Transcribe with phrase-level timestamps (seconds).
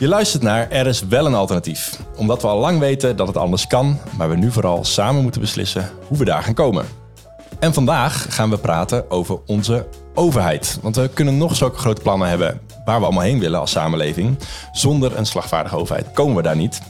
[0.00, 1.98] Je luistert naar Er is wel een alternatief.
[2.16, 5.40] Omdat we al lang weten dat het anders kan, maar we nu vooral samen moeten
[5.40, 6.84] beslissen hoe we daar gaan komen.
[7.58, 10.78] En vandaag gaan we praten over onze overheid.
[10.82, 14.38] Want we kunnen nog zulke grote plannen hebben waar we allemaal heen willen als samenleving.
[14.72, 16.82] Zonder een slagvaardige overheid komen we daar niet.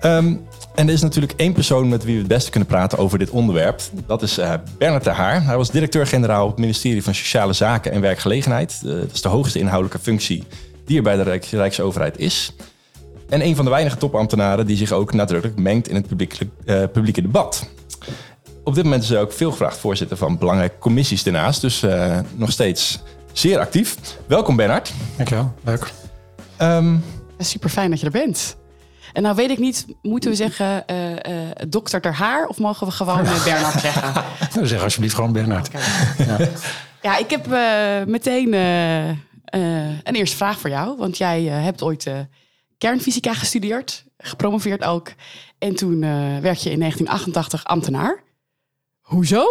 [0.00, 0.34] Ehm,
[0.74, 3.30] en er is natuurlijk één persoon met wie we het beste kunnen praten over dit
[3.30, 3.80] onderwerp.
[4.06, 5.44] Dat is uh, Bernard de Haar.
[5.44, 8.80] Hij was directeur-generaal op het ministerie van Sociale Zaken en Werkgelegenheid.
[8.84, 10.44] Uh, dat is de hoogste inhoudelijke functie
[10.92, 12.52] die er bij de Rijksoverheid is.
[13.28, 16.82] En een van de weinige topambtenaren die zich ook nadrukkelijk mengt in het publieke, uh,
[16.92, 17.68] publieke debat.
[18.64, 21.60] Op dit moment is hij ook veel gevraagd voorzitter van belangrijke commissies daarnaast.
[21.60, 23.00] Dus uh, nog steeds
[23.32, 23.96] zeer actief.
[24.26, 24.92] Welkom Bernard.
[25.16, 25.92] Dankjewel, leuk.
[26.62, 27.04] Um,
[27.38, 28.56] Super fijn dat je er bent.
[29.12, 31.16] En nou weet ik niet, moeten we zeggen uh, uh,
[31.68, 34.12] dokter ter haar of mogen we gewoon Bernard zeggen?
[34.54, 35.68] nou, zeg alsjeblieft gewoon Bernard.
[35.68, 35.82] Okay.
[36.26, 36.48] Ja.
[37.02, 37.18] ja.
[37.18, 37.46] ik heb
[38.06, 38.54] meteen
[39.44, 40.96] een eerste vraag voor jou.
[40.96, 42.10] Want jij hebt ooit
[42.78, 45.12] kernfysica gestudeerd, gepromoveerd ook.
[45.58, 46.00] En toen
[46.40, 48.22] werd je in 1988 ambtenaar.
[49.00, 49.44] Hoezo?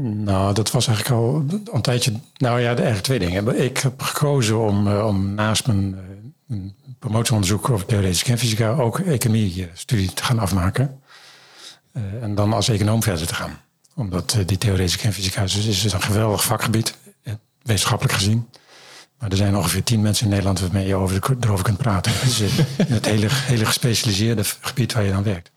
[0.00, 2.12] Nou, dat was eigenlijk al een tijdje.
[2.36, 3.62] Nou ja, eigenlijk twee dingen.
[3.62, 5.98] Ik heb gekozen om, om naast mijn
[6.98, 11.00] promotieonderzoek over theoretische kernfysica ook economie-studie te gaan afmaken.
[12.20, 13.60] En dan als econoom verder te gaan.
[13.94, 18.48] Omdat die theoretische kernfysica is, is een geweldig vakgebied, eh, wetenschappelijk gezien.
[19.18, 22.12] Maar er zijn ongeveer tien mensen in Nederland waarmee je over, erover kunt praten.
[22.16, 22.40] Het is
[22.88, 25.50] het hele, hele gespecialiseerde gebied waar je dan werkt.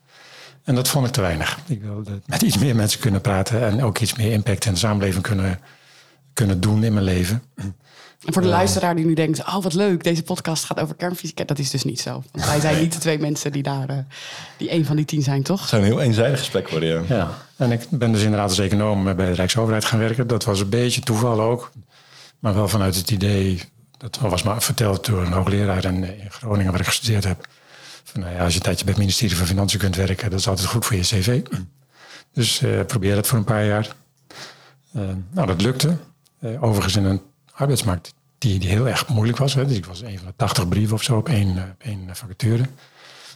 [0.63, 1.59] En dat vond ik te weinig.
[1.67, 4.79] Ik wilde met iets meer mensen kunnen praten en ook iets meer impact in de
[4.79, 5.59] samenleving kunnen,
[6.33, 7.43] kunnen doen in mijn leven.
[8.25, 11.43] En voor de luisteraar die nu denkt, oh wat leuk, deze podcast gaat over kernfysica.
[11.43, 12.23] Dat is dus niet zo.
[12.31, 13.97] Want wij zijn niet de twee mensen die daar, uh,
[14.57, 15.59] die een van die tien zijn, toch?
[15.59, 17.15] Het zou een heel eenzijdig gesprek worden, ja.
[17.15, 17.31] ja.
[17.55, 20.27] En ik ben dus inderdaad als econoom bij de Rijksoverheid gaan werken.
[20.27, 21.71] Dat was een beetje toeval ook.
[22.39, 23.61] Maar wel vanuit het idee,
[23.97, 27.47] dat was maar verteld door een hoogleraar in, in Groningen waar ik gestudeerd heb.
[28.03, 30.39] Van, nou ja, als je een tijdje bij het ministerie van Financiën kunt werken, dat
[30.39, 31.41] is altijd goed voor je cv.
[32.33, 33.87] Dus uh, probeer dat voor een paar jaar.
[34.95, 35.97] Uh, nou, dat lukte.
[36.59, 37.21] overigens in een
[37.53, 39.53] arbeidsmarkt die, die heel erg moeilijk was.
[39.53, 39.65] Hè.
[39.65, 42.63] Dus ik was een van de 80 brieven of zo op één, één vacature.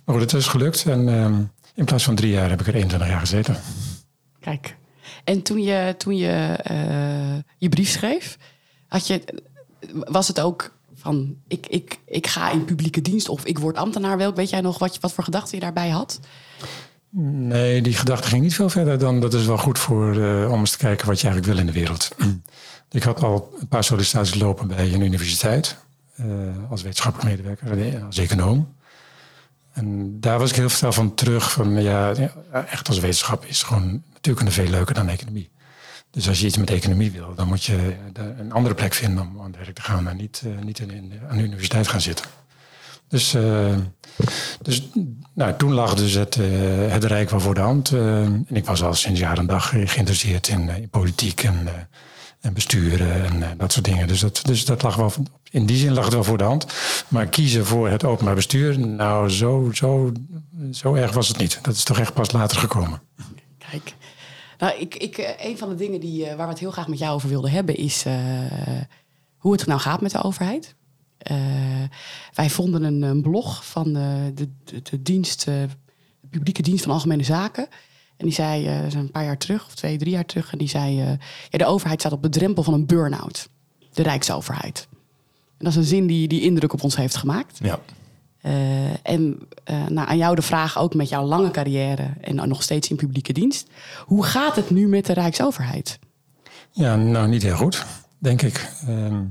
[0.06, 0.86] Maar goed, het is gelukt.
[0.86, 3.58] En um, in plaats van drie jaar heb ik er 21 jaar gezeten.
[4.40, 4.76] Kijk.
[5.24, 6.58] En toen je, toen je
[7.58, 8.38] je brief schreef,
[9.00, 9.22] je,
[9.94, 14.18] was het ook van ik, ik, ik ga in publieke dienst of ik word ambtenaar?
[14.18, 16.20] Welk weet jij nog wat, wat voor gedachten je daarbij had?
[17.16, 20.60] Nee, die gedachte ging niet veel verder dan dat is wel goed voor uh, om
[20.60, 22.10] eens te kijken wat je eigenlijk wil in de wereld.
[22.92, 25.78] Ik had al een paar sollicitaties lopen bij een universiteit.
[26.20, 26.26] Uh,
[26.70, 28.74] als wetenschappelijk medewerker, als econoom.
[29.72, 31.52] En daar was ik heel veel van terug.
[31.52, 32.14] Van ja,
[32.52, 35.50] echt als wetenschap is gewoon natuurlijk veel leuker dan economie.
[36.14, 37.96] Dus als je iets met economie wil, dan moet je
[38.38, 41.14] een andere plek vinden om aan het werk te gaan en niet, uh, niet in,
[41.30, 42.26] aan de universiteit gaan zitten.
[43.08, 43.76] Dus, uh,
[44.62, 44.90] dus
[45.34, 46.36] nou, toen lag dus het,
[46.90, 47.92] het Rijk wel voor de hand.
[47.92, 51.68] en ik was al sinds jaar en dag geïnteresseerd in, in politiek en
[52.44, 54.08] en besturen en dat soort dingen.
[54.08, 55.14] Dus dat, dus dat lag wel,
[55.50, 56.66] in die zin lag het wel voor de hand.
[57.08, 60.12] Maar kiezen voor het openbaar bestuur, nou, zo, zo,
[60.72, 61.60] zo erg was het niet.
[61.62, 63.02] Dat is toch echt pas later gekomen.
[63.58, 63.94] Kijk,
[64.64, 66.88] nou, ik, ik, eh, een van de dingen die, uh, waar we het heel graag
[66.88, 68.14] met jou over wilden hebben, is uh,
[69.38, 70.76] hoe het nou gaat met de overheid.
[72.34, 75.68] wij vonden een, een blog van de, de, de dienst, de
[76.30, 77.68] publieke dienst van Algemene Zaken.
[78.18, 80.96] En die zei, een paar jaar terug, of twee, drie jaar terug, en die zei:
[81.50, 83.50] ja, de overheid staat op de drempel van een burn-out.
[83.94, 84.88] De Rijksoverheid.
[85.58, 87.60] En dat is een zin die, die indruk op ons heeft gemaakt.
[87.62, 87.80] Ja.
[88.46, 88.52] Uh,
[89.04, 89.48] en
[89.90, 93.34] nou, aan jou de vraag, ook met jouw lange carrière en nog steeds in publieke
[93.34, 93.68] dienst.
[94.06, 96.00] Hoe gaat het nu met de Rijksoverheid?
[96.72, 97.86] Ja, nou niet heel goed,
[98.18, 98.70] denk ik.
[98.88, 99.22] Ehm,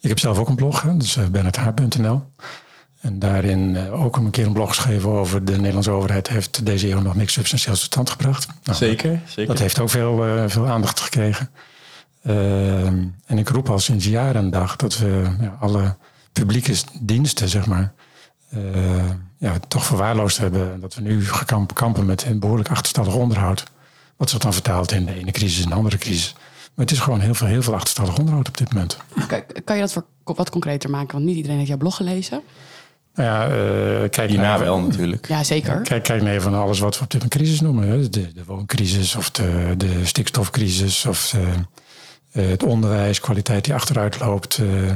[0.00, 2.22] ik heb zelf ook een blog, dus bernardhaar.nl.
[3.04, 6.90] En daarin eh, ook een keer een blog geschreven over de Nederlandse overheid heeft deze
[6.90, 8.46] eeuw nog niks substantieels tot stand gebracht.
[8.64, 9.46] Nou, zeker, zeker.
[9.46, 11.50] Dat heeft ook veel, uh, veel aandacht gekregen.
[12.22, 12.86] Uh,
[13.26, 15.96] en ik roep al sinds jaren en dag dat we ja, alle
[16.32, 17.92] publieke diensten, zeg maar,
[19.38, 20.80] ja, toch verwaarloosd hebben.
[20.80, 21.24] Dat we nu
[21.74, 23.64] kampen met een behoorlijk achterstallig onderhoud.
[24.16, 26.34] Wat zich dan vertaalt in de ene crisis en de andere crisis.
[26.74, 28.96] Maar het is gewoon heel veel, heel veel achterstallig onderhoud op dit moment.
[29.64, 31.12] Kan je dat voor wat concreter maken?
[31.12, 32.42] Want niet iedereen heeft jouw blog gelezen.
[33.14, 35.28] Nou ja, uh, kijk Hierna wel natuurlijk.
[35.28, 35.80] Ja, zeker.
[35.80, 37.88] Kijk, kijk naar van alles wat we op dit moment crisis noemen.
[37.88, 38.08] Hè.
[38.08, 41.38] De, de wooncrisis of de, de stikstofcrisis of de,
[42.42, 44.58] uh, het onderwijs, kwaliteit die achteruit loopt.
[44.58, 44.92] Uh,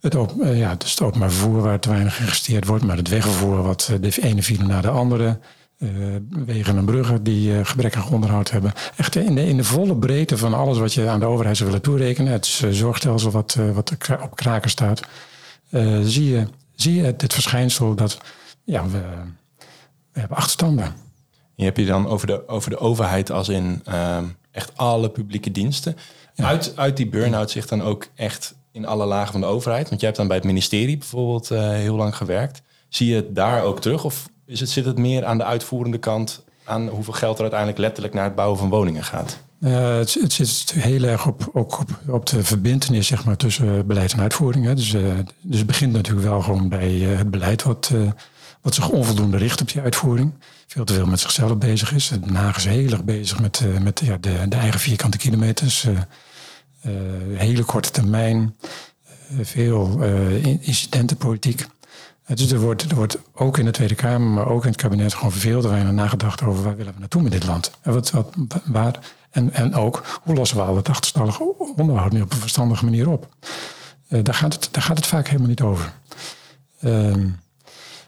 [0.00, 3.62] het, op, ja, dus het openbaar vervoer waar te weinig geïnvesteerd wordt, maar het wegvervoer
[3.62, 5.38] wat de ene file naar de andere.
[6.28, 8.72] wegen en bruggen die gebrekkig onderhoud hebben.
[8.96, 11.68] Echt in de, in de volle breedte van alles wat je aan de overheid zou
[11.68, 12.32] willen toerekenen.
[12.32, 13.92] Het zorgstelsel wat, wat
[14.22, 15.00] op kraken staat.
[16.02, 16.46] zie je
[16.80, 18.18] zie je het, dit verschijnsel dat
[18.64, 19.00] ja, we,
[20.12, 20.94] we hebben achterstanden.
[21.54, 25.50] Je hebt je dan over de, over de overheid als in ehm, echt alle publieke
[25.50, 25.96] diensten.
[26.36, 29.88] Uit, uit die burn-out zich dan ook echt in alle lagen van de overheid?
[29.88, 32.62] Want jij hebt dan bij het ministerie bijvoorbeeld eh, heel lang gewerkt.
[32.88, 34.04] Zie je het daar ook terug?
[34.04, 37.80] Of is het, zit het meer aan de uitvoerende kant, aan hoeveel geld er uiteindelijk
[37.80, 39.38] letterlijk naar het bouwen van woningen gaat?
[39.60, 43.86] Uh, het, het, zit heel erg op, ook op, op de verbindenis zeg maar, tussen
[43.86, 44.64] beleid en uitvoering.
[44.64, 44.74] Hè.
[44.74, 44.90] Dus,
[45.40, 47.92] dus het begint natuurlijk wel gewoon bij het beleid wat,
[48.60, 50.32] wat zich onvoldoende richt op die uitvoering.
[50.66, 52.08] Veel te veel met zichzelf bezig is.
[52.08, 55.86] Den Haag is heel erg bezig met, met ja, de, de eigen vierkante kilometers.
[57.34, 58.54] Hele korte termijn.
[59.40, 60.02] veel
[60.60, 61.66] incidentenpolitiek.
[62.34, 65.14] Dus er wordt, er wordt ook in de Tweede Kamer, maar ook in het kabinet
[65.14, 67.70] gewoon veel te nagedacht over waar willen we naartoe met dit land.
[67.82, 68.98] En, wat, wat, waar,
[69.30, 73.08] en, en ook hoe lossen we al het achterstallige onderhoud nu op een verstandige manier
[73.08, 73.28] op.
[74.08, 75.92] Daar, gaat het, daar gaat het vaak helemaal niet over.
[76.84, 77.38] Um,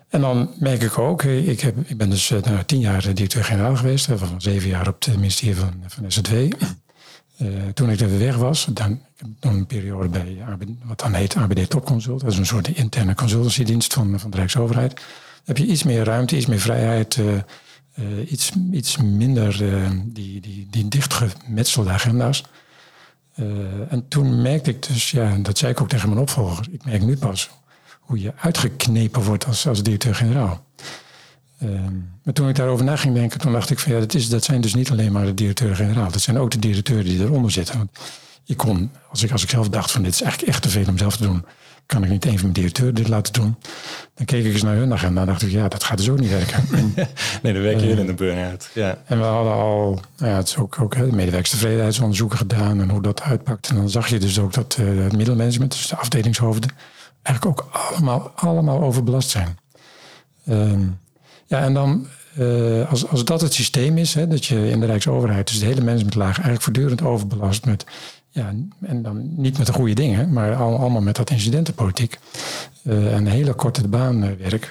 [0.08, 4.08] en dan merk ik ook, ik, heb, ik ben dus uh, tien jaar directeur-generaal geweest,
[4.14, 6.34] van zeven jaar op het ministerie van, van SZW.
[7.42, 9.00] Uh, toen ik er weg was, dan,
[9.40, 10.38] een periode bij
[10.84, 12.20] wat dan heet ABD Topconsult.
[12.20, 15.00] Dat is een soort interne consultancydienst van, van de Rijksoverheid.
[15.44, 19.56] Heb je iets meer ruimte, iets meer vrijheid, uh, uh, iets, iets minder
[20.04, 22.44] die, die, die dichtgemetselde agenda's.
[23.88, 27.02] en toen merkte ik dus, ja, dat zei ik ook tegen mijn opvolger, ik merk
[27.02, 27.50] nu pas
[28.00, 30.64] hoe je uitgeknepen wordt als, als directeur-generaal.
[31.60, 34.28] Ehm, maar toen ik daarover na ging denken, toen dacht ik van ja, dat, is,
[34.28, 36.10] dat zijn dus niet alleen maar de directeur-generaal.
[36.10, 37.76] Dat zijn ook de directeuren die eronder zitten.
[37.76, 37.90] Want
[38.44, 40.84] ik kon, als ik, als ik zelf dacht van dit is eigenlijk echt te veel
[40.88, 41.44] om zelf te doen,
[41.86, 43.56] kan ik niet een van mijn directeuren dit laten doen.
[44.14, 46.20] Dan keek ik eens naar hun agenda en dacht ik ja, dat gaat dus ook
[46.20, 46.64] niet werken.
[47.42, 48.70] nee, dan werk je uh, in de burn-out.
[48.74, 48.98] Ja.
[49.04, 53.22] En we hadden al, nou ja, het is ook, ook medewerkstevredenheidsonderzoeken gedaan en hoe dat
[53.22, 53.68] uitpakt.
[53.68, 56.70] En dan zag je dus ook dat uh, het middelmanagement, dus de afdelingshoofden,
[57.22, 59.58] eigenlijk ook allemaal, allemaal overbelast zijn.
[60.44, 60.72] Uh,
[61.50, 62.06] ja, en dan,
[62.38, 65.66] uh, als, als dat het systeem is, hè, dat je in de Rijksoverheid, dus de
[65.66, 67.84] hele managementlaag, eigenlijk voortdurend overbelast met,
[68.30, 72.18] ja, en dan niet met de goede dingen, maar al, allemaal met dat incidentenpolitiek
[72.82, 74.70] uh, en hele korte baanwerk.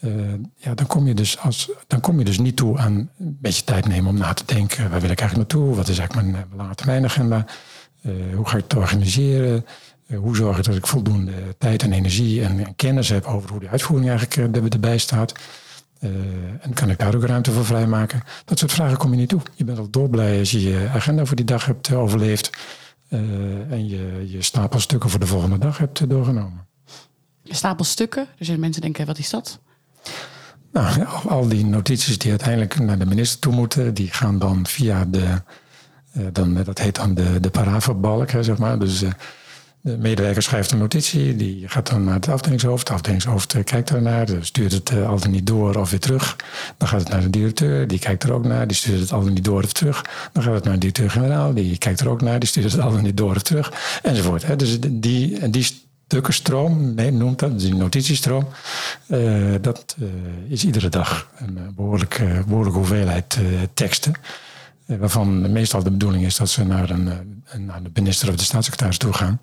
[0.00, 0.12] Uh,
[0.56, 3.64] ja, dan kom, je dus als, dan kom je dus niet toe aan een beetje
[3.64, 4.90] tijd nemen om na te denken.
[4.90, 5.74] Waar wil ik eigenlijk naartoe?
[5.76, 7.46] Wat is eigenlijk mijn lange termijn agenda?
[8.34, 9.64] hoe ga ik het organiseren?
[10.16, 13.60] hoe zorg ik dat ik voldoende tijd en energie en, en kennis heb over hoe
[13.60, 15.32] de uitvoering eigenlijk erbij staat?
[16.04, 16.10] Uh,
[16.60, 18.22] en kan ik daar ook ruimte voor vrijmaken?
[18.44, 19.40] Dat soort vragen kom je niet toe.
[19.54, 22.50] Je bent al dolblij als je je agenda voor die dag hebt uh, overleefd.
[23.08, 23.20] Uh,
[23.70, 26.66] en je, je stapel stukken voor de volgende dag hebt doorgenomen.
[27.42, 28.26] Je stapel stukken?
[28.38, 29.58] Er zijn mensen denken, wat is dat?
[30.72, 35.04] Nou, al, die notities die uiteindelijk naar de minister toe moeten, die gaan dan via
[35.04, 35.42] de,
[36.32, 38.78] dan, dat heet dan de, de paravenbalk, zeg maar.
[38.78, 39.02] Dus
[39.84, 42.88] de medewerker schrijft een notitie, die gaat dan naar het afdelingshoofd.
[42.88, 46.36] Het afdelingshoofd eh, kijkt daarnaar, stuurt het eh, altijd niet door of weer terug.
[46.78, 49.34] Dan gaat het naar de directeur, die kijkt er ook naar, die stuurt het altijd
[49.34, 50.04] niet door of terug.
[50.32, 53.02] Dan gaat het naar de directeur-generaal, die kijkt er ook naar, die stuurt het altijd
[53.02, 53.72] niet door of terug.
[54.02, 54.58] Enzovoort.
[54.58, 55.84] Dus die, die
[56.94, 58.46] nee, noemt dat, die notitiestroom,
[59.06, 59.96] uh, dat
[60.48, 63.38] is iedere dag een behoorlijk, behoorlijke hoeveelheid
[63.74, 64.14] teksten.
[64.86, 67.08] waarvan meestal de bedoeling is dat ze naar, een,
[67.58, 69.40] naar de minister of de staatssecretaris toe gaan.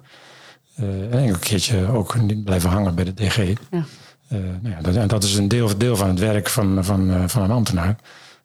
[0.80, 3.38] Uh, en een keertje ook blijven hangen bij de DG.
[3.38, 3.86] Ja.
[4.32, 7.10] Uh, nou ja, dat, en dat is een deel, deel van het werk van, van,
[7.10, 7.96] uh, van een ambtenaar.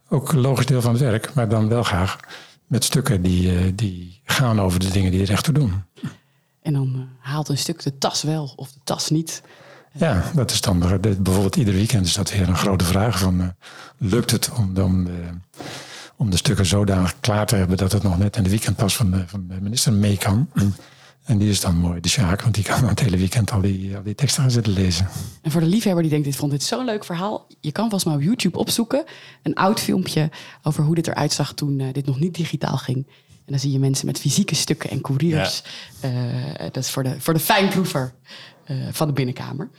[0.09, 2.17] Ook een logisch deel van het werk, maar dan wel graag
[2.67, 5.83] met stukken die, die gaan over de dingen die er echt toe doen.
[6.63, 9.43] En dan haalt een stuk de tas wel of de tas niet.
[9.93, 13.55] Ja, dat is dan bijvoorbeeld ieder weekend is dat weer een grote vraag van
[13.97, 15.25] lukt het om, om, de,
[16.17, 19.11] om de stukken zodanig klaar te hebben dat het nog net in de weekendpas van
[19.11, 20.49] de, van de minister mee kan.
[21.27, 23.61] En die is dan mooi, de Sjaak, want die kan dan het hele weekend al
[23.61, 25.09] die, al die teksten gaan zitten lezen.
[25.43, 27.47] En voor de liefhebber die denkt, dit vond dit zo'n leuk verhaal.
[27.61, 29.05] Je kan vast maar op YouTube opzoeken.
[29.43, 30.31] Een oud filmpje
[30.63, 32.97] over hoe dit eruit zag toen uh, dit nog niet digitaal ging.
[33.29, 35.63] En dan zie je mensen met fysieke stukken en couriers.
[36.03, 36.11] Ja.
[36.11, 38.15] Uh, dat is voor de, voor de fijnproever
[38.67, 39.71] uh, van de binnenkamer.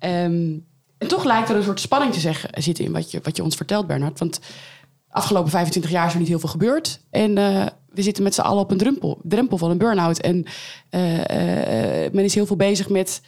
[0.00, 0.64] Um,
[0.98, 3.42] en toch lijkt er een soort spanning te zeggen, zitten in wat je, wat je
[3.42, 4.18] ons vertelt, Bernard.
[4.18, 4.40] Want
[5.08, 7.00] afgelopen 25 jaar is er niet heel veel gebeurd.
[7.10, 10.18] En uh, we zitten met z'n allen op een drempel, drempel van een burn-out.
[10.18, 10.44] En
[10.90, 11.24] uh, uh,
[12.12, 13.20] men is heel veel bezig met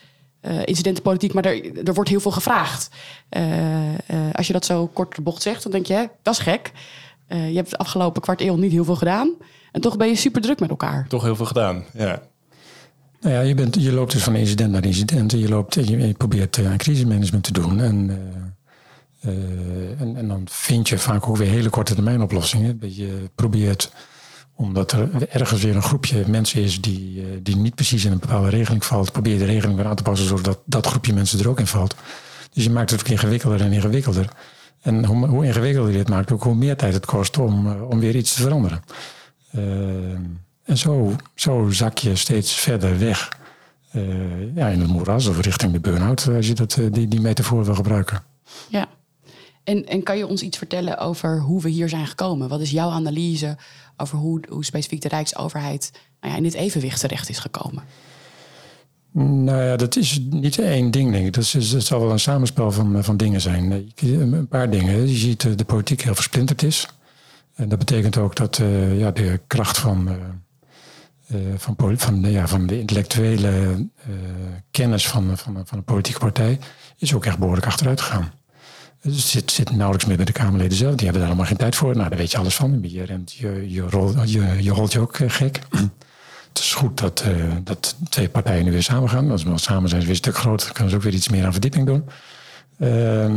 [0.65, 2.91] incidentenpolitiek, maar er, er wordt heel veel gevraagd.
[4.33, 6.73] als je dat zo kort de bocht zegt, dan denk je, hè, dat is gek.
[7.29, 9.35] je hebt de afgelopen kwart eeuw niet heel veel gedaan.
[9.73, 11.07] En toch ben je super druk met elkaar.
[11.09, 12.23] Toch heel veel gedaan, ja.
[13.21, 15.33] Nou ja, je, bent, je loopt dus van incident naar incident.
[15.33, 17.81] En je, loopt, je, je probeert aan crisismanagement te doen.
[17.81, 22.79] En uh, en, en, dan vind je vaak ook weer hele korte termijn oplossingen.
[22.81, 23.93] Je probeert
[24.61, 28.49] Omdat er ergens weer een groepje mensen is die, die niet precies in een bepaalde
[28.49, 29.12] regeling valt.
[29.12, 31.67] Probeer je de regeling weer aan te passen zodat dat groepje mensen er ook in
[31.67, 31.95] valt.
[32.53, 34.29] Dus je maakt het ook ingewikkelder en ingewikkelder.
[34.81, 38.00] En hoe, hoe ingewikkelder je het maakt, ook hoe meer tijd het kost om, om
[38.00, 38.83] weer iets te veranderen.
[40.65, 43.37] en zo, zo zak je steeds verder weg
[44.55, 47.75] ja, in het moeras of richting de burn-out, als je dat, die, die metafoor wil
[47.75, 48.23] gebruiken.
[48.69, 48.88] Ja,
[49.69, 52.49] en, en kan je ons iets vertellen over hoe we hier zijn gekomen?
[52.49, 53.57] Wat is jouw analyse
[54.00, 55.90] over hoe, hoe specifiek de Rijksoverheid
[56.21, 57.83] nou ja, in dit evenwicht terecht is gekomen?
[59.12, 61.35] Nou ja, dat is niet één ding, denk.
[61.35, 63.93] Dat, is, dat zal wel een samenspel van, van dingen zijn.
[63.97, 65.09] Een paar dingen.
[65.09, 66.88] Je ziet de politiek heel versplinterd is.
[67.55, 68.57] En dat betekent ook dat
[68.97, 70.09] ja, de kracht van,
[71.28, 73.87] uh, van, van, ja, van de intellectuele
[74.71, 76.59] kennis van, van, van een politieke partij
[76.97, 78.33] is ook echt behoorlijk achteruit gegaan.
[79.00, 80.95] Het zit, zit nauwelijks meer bij de Kamerleden zelf.
[80.95, 81.97] Die hebben daar allemaal geen tijd voor.
[81.97, 82.78] Nou, daar weet je alles van.
[82.83, 85.59] Je, rent, je, je, rol, je, je rolt je ook eh, gek.
[86.49, 89.31] Het is goed dat, uh, dat twee partijen nu weer samen gaan.
[89.31, 90.67] Als we samen zijn, is weer een stuk groter.
[90.67, 92.05] Dan kunnen ze ook weer iets meer aan verdieping doen.
[92.78, 93.28] Uh,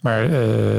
[0.00, 0.30] maar uh,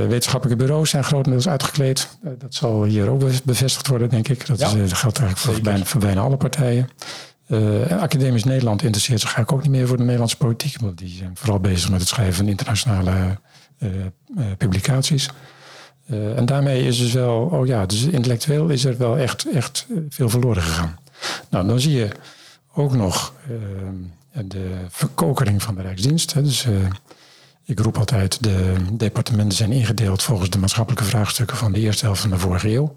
[0.08, 2.18] wetenschappelijke bureaus zijn grotendeels uitgekleed.
[2.38, 4.46] Dat zal hier ook bevestigd worden, denk ik.
[4.48, 6.90] Dat, ja, is, dat geldt eigenlijk voor bijna, voor bijna, alle partijen.
[7.90, 10.80] Academisch Nederland interesseert zich eigenlijk ook niet meer voor de Nederlandse politiek.
[10.80, 13.36] Want die zijn vooral bezig met het schrijven van internationale eh, eh,
[14.58, 15.30] publicaties.
[16.10, 19.88] Eh, en daarmee is dus wel, oh ja, dus intellectueel is er wel echt, echt
[20.10, 21.00] veel verloren gegaan.
[21.50, 22.08] Nou, dan zie je
[22.74, 23.34] ook nog
[24.46, 26.34] de verkokering van de Rijksdienst.
[26.34, 26.42] Hè.
[26.42, 26.68] Dus
[27.66, 32.22] ik roep altijd, de departementen zijn ingedeeld volgens de maatschappelijke vraagstukken van de eerste helft
[32.22, 32.96] van de vorige eeuw.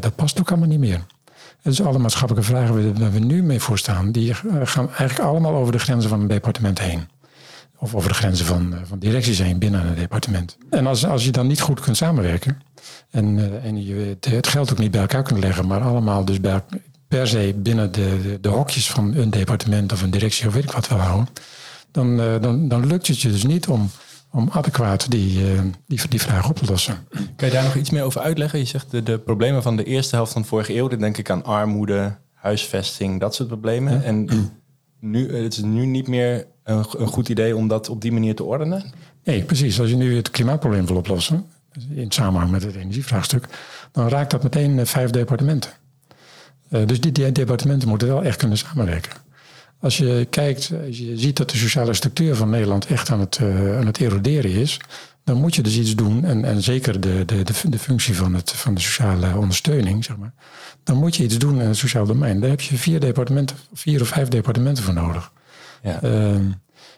[0.00, 1.00] dat past ook allemaal niet meer.
[1.62, 5.72] Dus alle maatschappelijke vragen waar we nu mee voor staan, die gaan eigenlijk allemaal over
[5.72, 7.08] de grenzen van een departement heen
[7.78, 10.56] of over de grenzen van, eh, van directies heen binnen een departement.
[10.70, 12.60] En als, als je dan niet goed kunt samenwerken
[13.10, 16.40] en, uh, en je het geld ook niet bij elkaar kunt leggen, maar allemaal dus
[16.40, 16.60] bij,
[17.08, 20.64] per se binnen de, de, de, hokjes van een departement of een directie of weet
[20.64, 21.28] ik wat wil houden,
[21.90, 23.90] dan, uh, dan, dan lukt het je dus niet om,
[24.30, 25.44] om adequaat die,
[25.86, 27.06] die, die vraag op te lossen.
[27.36, 28.58] Kan je daar nog iets meer over uitleggen?
[28.58, 31.16] Je zegt de, de problemen van de eerste helft van de vorige eeuw, dan denk
[31.16, 34.04] ik aan armoede, huisvesting, dat soort problemen.
[34.04, 34.28] En
[35.04, 38.34] nu, het is nu niet meer een, een goed idee om dat op die manier
[38.34, 38.92] te ordenen?
[39.24, 39.80] Nee, precies.
[39.80, 41.46] Als je nu het klimaatprobleem wil oplossen,
[41.94, 43.48] in samenhang met het energievraagstuk,
[43.92, 45.70] dan raakt dat meteen eh, vijf departementen.
[46.68, 49.12] Uh, dus die, die, departementen moeten wel echt kunnen samenwerken.
[49.84, 53.38] Als je kijkt, als je ziet dat de sociale structuur van Nederland echt aan het,
[53.42, 54.80] uh, aan het eroderen is,
[55.24, 56.24] dan moet je dus iets doen.
[56.24, 60.16] En, en zeker de, de, de, de functie van, het, van de sociale ondersteuning, zeg
[60.16, 60.32] maar.
[60.82, 62.40] Dan moet je iets doen in het sociaal domein.
[62.40, 65.32] Daar heb je vier departementen, vier of vijf departementen voor nodig.
[65.82, 66.02] Ja.
[66.02, 66.46] Ehm,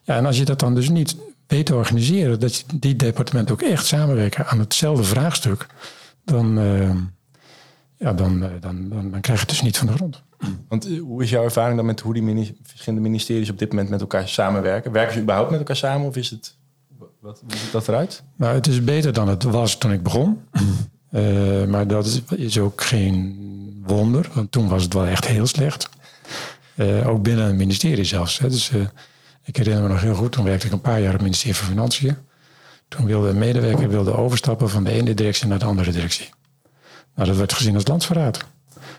[0.03, 1.17] ja, en als je dat dan dus niet
[1.47, 5.67] weet te organiseren, dat die departementen ook echt samenwerken aan hetzelfde vraagstuk,
[6.25, 6.91] dan, uh,
[7.97, 10.23] ja, dan, uh, dan, dan, dan, krijg je het dus niet van de grond.
[10.69, 13.89] Want eh, hoe is jouw ervaring dan met hoe die verschillende ministeries op dit moment
[13.89, 14.93] met elkaar samenwerken?
[14.93, 16.57] Werken ze überhaupt met elkaar samen of is het,
[17.21, 18.23] wat, hoe ziet dat eruit?
[18.37, 20.41] Nou, het is beter dan het was toen ik begon.
[21.11, 25.89] Uh, maar dat is, ook geen wonder, want toen was het wel echt heel slecht.
[26.75, 28.39] Uh, ook binnen het ministerie zelfs.
[28.39, 28.49] Hè.
[28.49, 28.71] Dus,
[29.47, 31.57] ik herinner me nog heel goed, toen werkte ik een paar jaar op het ministerie
[31.57, 32.17] van Financiën.
[32.89, 36.29] Toen wilde een medewerker wilde overstappen van de ene directie naar de andere directie.
[37.15, 38.45] Nou, dat werd gezien als landsverraad.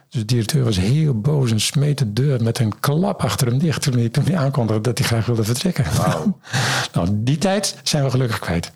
[0.09, 3.57] Dus de directeur was heel boos en smeet de deur met een klap achter hem
[3.57, 5.85] dicht toen hij, toen hij aankondigde dat hij graag wilde vertrekken.
[5.95, 6.33] Wow.
[6.93, 8.71] nou, die tijd zijn we gelukkig kwijt.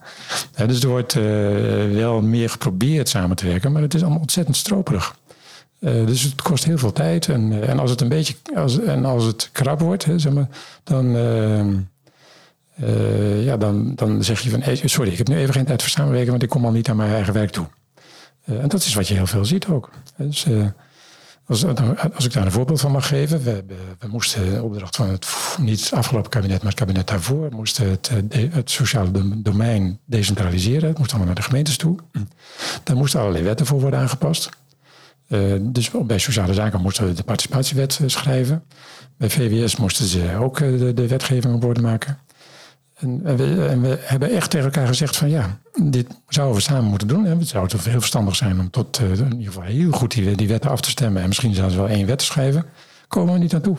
[0.65, 1.23] dus er wordt uh,
[1.93, 5.15] wel meer geprobeerd samen te werken, maar het is allemaal ontzettend stroperig.
[5.79, 7.27] Uh, dus het kost heel veel tijd.
[7.27, 10.33] En, uh, en als het een beetje als, en als het krap wordt, hè, zeg
[10.33, 10.47] maar,
[10.83, 11.11] dan,
[13.43, 15.91] ja, dan, dan zeg je van hey, sorry, ik heb nu even geen tijd voor
[15.91, 17.65] samenwerken, want ik kom al niet aan mijn eigen werk toe.
[18.45, 19.89] en dat is wat je heel veel ziet ook.
[20.17, 20.45] Dus,
[21.51, 21.65] als,
[22.15, 23.63] als ik daar een voorbeeld van mag geven, we,
[24.00, 25.27] we, moesten de opdracht van het,
[25.60, 28.12] niet afgelopen kabinet, maar het kabinet daarvoor, moesten het,
[28.53, 30.89] het sociale domein decentraliseren.
[30.89, 31.98] Het moest allemaal naar de gemeentes toe.
[32.84, 34.50] Daar moesten allerlei wetten voor worden aangepast.
[35.27, 38.63] Uh, dus bij sociale zaken moesten we de participatiewet eh, schrijven.
[39.17, 42.17] Bij VWS moesten ze ook de, de wetgeving op orde maken.
[43.01, 46.62] En, en, we, en, we, hebben echt tegen elkaar gezegd van ja, dit zouden we
[46.62, 47.25] samen moeten doen.
[47.25, 50.48] Het zou heel verstandig zijn om tot uh, in ieder geval heel goed die, die
[50.48, 51.22] wetten af te stemmen.
[51.22, 52.65] En misschien zelfs wel één wet te schrijven.
[53.08, 53.77] Komen we niet naartoe.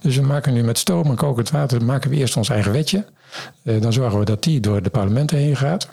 [0.00, 3.04] Dus we maken nu met stoom en kokend water maken we eerst ons eigen wetje.
[3.62, 5.88] dan zorgen we dat die door de parlementen heen gaat.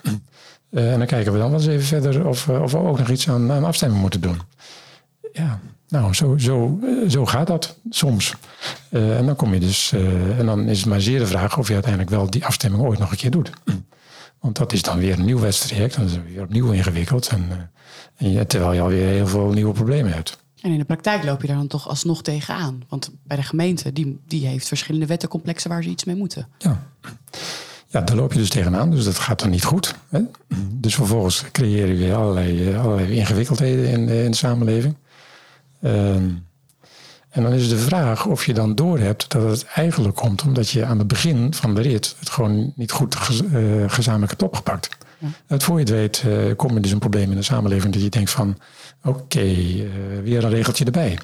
[0.70, 3.28] en dan kijken we dan wel eens even verder of, of we ook nog iets
[3.28, 4.40] aan, aan afstemming moeten doen
[5.32, 8.34] ja, nou, zo, zo, zo gaat dat soms.
[8.90, 11.58] Uh, en dan kom je dus, uh, en dan is het maar zeer de vraag
[11.58, 13.50] of je uiteindelijk wel die afstemming ooit nog een keer doet.
[14.40, 15.94] Want dat is dan weer een nieuw wedstrijd.
[15.94, 17.28] Dan is het weer opnieuw ingewikkeld.
[17.28, 17.56] En, uh,
[18.16, 20.38] en je, terwijl je alweer heel veel nieuwe problemen hebt.
[20.60, 22.82] En in de praktijk loop je daar dan toch alsnog tegenaan.
[22.88, 26.46] Want bij de gemeente, die, die heeft verschillende wettencomplexen waar ze iets mee moeten.
[26.58, 26.82] Ja.
[27.86, 28.90] ja, daar loop je dus tegenaan.
[28.90, 29.94] Dus dat gaat dan niet goed.
[30.08, 30.20] Hè?
[30.56, 34.96] Dus vervolgens creëer je weer allerlei, allerlei ingewikkeldheden in, in de samenleving.
[35.80, 36.28] Ehm,
[37.30, 40.84] en dan is de vraag of je dan doorhebt dat het eigenlijk komt omdat je
[40.84, 43.16] aan het begin van de rit het gewoon niet goed
[43.52, 44.88] uh, gezamenlijk hebt opgepakt.
[45.18, 45.28] Ja.
[45.46, 48.02] Het voor je het weet uh, komt er dus een probleem in de samenleving dat
[48.02, 48.58] je denkt van
[49.04, 49.88] oké, uh,
[50.22, 51.18] weer een regeltje erbij.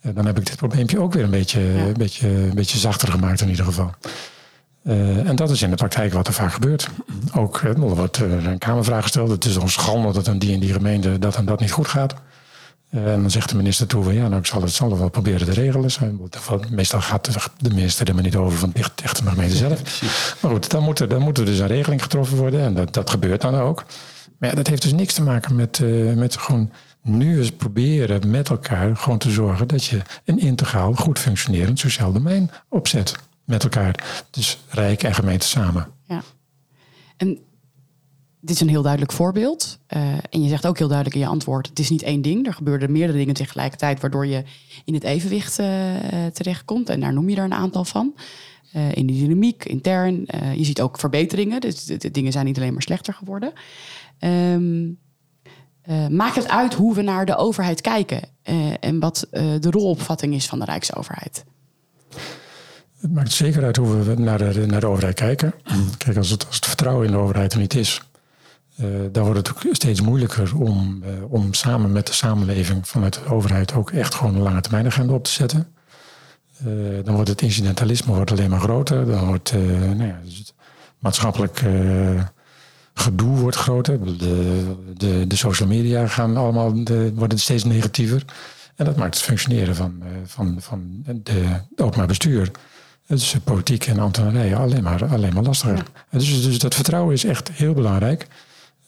[0.00, 1.86] dan heb ik dit probleempje ook weer een beetje, ja.
[1.86, 3.90] een beetje, een beetje zachter gemaakt in ieder geval.
[4.84, 6.88] en dat is in de praktijk wat er vaak gebeurt.
[7.34, 9.30] Ook er wordt een kamervraag gesteld.
[9.30, 11.88] Het is ons schande dat een die in die gemeente dat en dat niet goed
[11.88, 12.14] gaat.
[12.90, 15.08] Eh, en dan zegt de minister toe van ja, nou ik zal het, zal wel
[15.08, 15.90] proberen te regelen.
[16.70, 20.02] Meestal gaat de minister er maar niet over van echt, echt de gemeente zelf.
[20.40, 22.94] Maar goed, dan moet, er, dan moet er dus een regeling getroffen worden en dat,
[22.94, 23.84] dat gebeurt dan ook.
[24.38, 26.70] Maar ja, dat heeft dus niks te maken met, uh, met gewoon
[27.02, 32.12] nu eens proberen met elkaar gewoon te zorgen dat je een integraal, goed functionerend sociaal
[32.12, 33.16] domein opzet.
[33.44, 34.24] Met elkaar.
[34.30, 35.86] Dus Rijk en gemeente samen.
[36.04, 36.22] Ja.
[37.16, 37.38] En
[38.40, 39.78] dit is een heel duidelijk voorbeeld.
[39.88, 42.46] Uh, en je zegt ook heel duidelijk in je antwoord: het is niet één ding.
[42.46, 44.44] Er gebeuren meerdere dingen tegelijkertijd, waardoor je
[44.84, 45.66] in het evenwicht uh,
[46.32, 46.88] terechtkomt.
[46.88, 48.14] En daar noem je er een aantal van.
[48.76, 50.26] Uh, in de dynamiek, intern.
[50.56, 51.60] je ziet ook verbeteringen.
[51.60, 53.52] Dus de, dingen zijn niet alleen maar slechter geworden.
[54.20, 54.98] Um,
[56.10, 58.20] maakt het uit hoe we naar de overheid kijken
[58.80, 61.44] en wat de rolopvatting is van de Rijksoverheid?
[63.00, 65.54] Het maakt zeker uit hoe we naar de, naar overheid kijken.
[65.98, 68.02] Kijk, als het, als het vertrouwen in de overheid er niet is,
[68.80, 73.14] uh, dan wordt het ook steeds moeilijker om, uh, om samen met de samenleving vanuit
[73.14, 75.66] de overheid ook echt gewoon een lange termijn agenda op te zetten.
[76.66, 79.06] Uh, dan wordt het incidentalisme wordt alleen maar groter.
[79.06, 80.54] Dan wordt nou ja, dus het
[80.98, 81.62] maatschappelijk
[82.94, 84.18] gedoe wordt groter.
[84.18, 88.24] De, de, de social media gaan allemaal, de, worden steeds negatiever.
[88.76, 92.50] En dat maakt het functioneren van, van, van de, de openbaar bestuur.
[93.06, 95.76] Dus politiek en ambtenarij alleen maar, alleen maar lastiger.
[95.76, 96.18] Ja.
[96.18, 98.26] Dus, dus dat vertrouwen is echt heel belangrijk.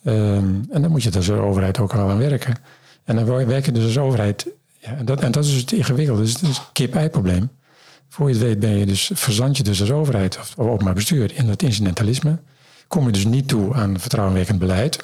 [0.03, 2.55] Um, en dan moet je dus als overheid ook al aan werken.
[3.03, 4.47] En dan werk je dus als overheid.
[4.79, 6.21] Ja, en, dat, en dat is het ingewikkelde.
[6.21, 7.49] Dus het is een kip-ei-probleem.
[8.09, 10.93] Voor je het weet ben je dus, verzand je dus als overheid of, of openbaar
[10.93, 12.39] bestuur in dat incidentalisme.
[12.87, 15.03] Kom je dus niet toe aan vertrouwenwekkend beleid.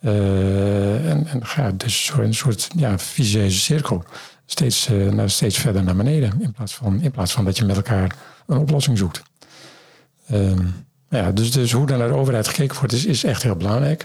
[0.00, 4.04] Uh, en, en ga dus een soort ja, vicieuze cirkel
[4.46, 6.40] steeds, uh, naar, steeds verder naar beneden.
[6.40, 9.22] In plaats, van, in plaats van dat je met elkaar een oplossing zoekt.
[10.32, 10.86] Um,
[11.18, 14.04] ja, dus, dus hoe er naar de overheid gekeken wordt, is, is echt heel belangrijk.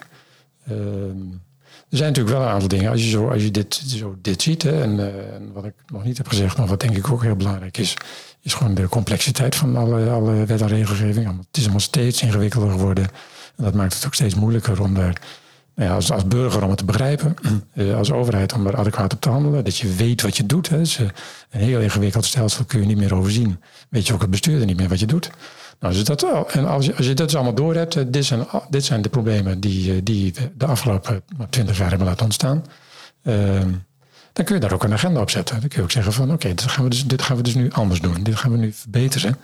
[0.72, 0.76] Uh,
[1.89, 2.91] er zijn natuurlijk wel een aantal dingen.
[2.91, 6.04] Als je, zo, als je dit, zo dit ziet, en, uh, en, wat ik nog
[6.04, 7.93] niet heb gezegd, maar wat denk ik ook heel belangrijk is,
[8.41, 11.28] is gewoon de complexiteit van alle, alle wet en regelgeving.
[11.28, 13.04] Het is allemaal steeds ingewikkelder geworden.
[13.56, 15.22] En dat maakt het ook steeds moeilijker om daar
[15.76, 17.36] nou ja, als, als burger om het te begrijpen,
[17.74, 20.69] uh, als overheid om er adequaat op te handelen, dat je weet wat je doet.
[20.69, 20.78] Hè.
[20.78, 21.12] Dus, een
[21.50, 23.60] heel ingewikkeld stelsel kun je niet meer overzien.
[23.89, 25.30] Weet je ook het bestuurder niet meer wat je doet.
[25.80, 28.46] Nou, dus dat, en als je, als je dat dus allemaal door hebt, dit zijn,
[28.70, 32.65] dit zijn de problemen die, eh, die de afgelopen twintig jaar hebben laten ontstaan.
[33.24, 33.72] Ehm,
[34.34, 35.60] dan kun je daar ook een agenda op zetten.
[35.60, 37.56] Dan kun je ook zeggen van oké, dit, gaan we dus, dit gaan we dus
[37.56, 38.24] nu anders doen.
[38.24, 39.38] Dit gaan we nu verbeteren.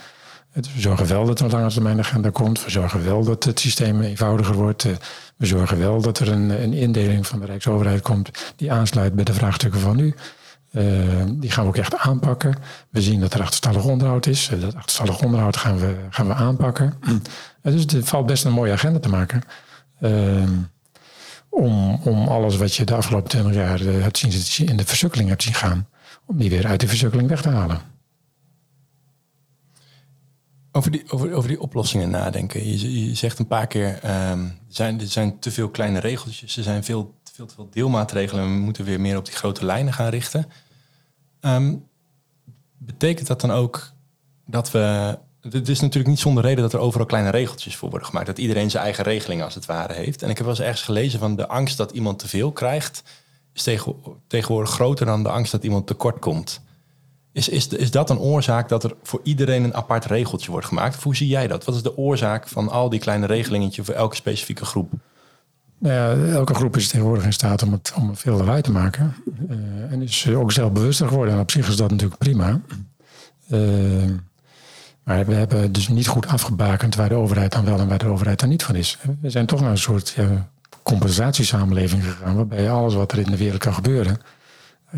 [0.51, 2.63] We zorgen wel dat er een lange termijn agenda komt.
[2.63, 4.85] We zorgen wel dat het systeem eenvoudiger wordt.
[4.85, 4.91] Eh,
[5.35, 9.23] we zorgen wel dat er een, een indeling van de Rijksoverheid komt die aansluit bij
[9.23, 10.15] de vraagstukken van nu.
[10.75, 12.55] Uh, die gaan we ook echt aanpakken.
[12.89, 14.49] We zien dat er achterstallig onderhoud is.
[14.49, 16.93] Uh, dat achterstallig onderhoud gaan we, gaan we aanpakken.
[17.01, 17.15] Uh,
[17.75, 19.41] dus het valt best een mooie agenda te maken.
[19.99, 20.53] Ehm,
[21.49, 25.43] om, om alles wat je de afgelopen 20 jaar hebt zien, in de versukkeling hebt
[25.43, 25.87] zien gaan,
[26.25, 27.79] om die weer uit de versukkeling weg te halen.
[30.71, 32.67] Over die, over, over die oplossingen nadenken.
[32.67, 36.63] Je, je zegt een paar keer, er, zijn, er zijn te veel kleine regeltjes, er
[36.63, 39.93] zijn veel, veel te veel deelmaatregelen en we moeten weer meer op die grote lijnen
[39.93, 40.45] gaan richten.
[41.45, 41.87] Um,
[42.77, 43.91] betekent dat dan ook
[44.45, 45.17] dat we.
[45.41, 48.27] Het is natuurlijk niet zonder reden dat er overal kleine regeltjes voor worden gemaakt.
[48.27, 50.21] Dat iedereen zijn eigen regeling als het ware heeft.
[50.21, 53.03] En ik heb wel eens ergens gelezen van de angst dat iemand te veel krijgt,
[53.53, 53.63] is
[54.27, 56.61] tegenwoordig groter dan de angst dat iemand tekort komt.
[57.31, 60.95] Is, is, is dat een oorzaak dat er voor iedereen een apart regeltje wordt gemaakt?
[60.97, 61.65] Of hoe zie jij dat?
[61.65, 64.91] Wat is de oorzaak van al die kleine regelingetjes voor elke specifieke groep?
[65.85, 69.15] Nou ja, elke groep is tegenwoordig in staat om het om veel eruit te maken.
[69.49, 69.57] Uh,
[69.91, 71.33] en is ook zelfbewuster geworden.
[71.33, 72.61] En op zich is dat natuurlijk prima.
[73.49, 74.03] Uh,
[75.03, 78.07] maar we hebben dus niet goed afgebakend waar de overheid dan wel en waar de
[78.07, 78.97] overheid dan niet van is.
[79.21, 80.15] We zijn toch naar een soort
[80.83, 84.17] compensatiesamenleving gegaan, waarbij alles wat er in de wereld kan gebeuren,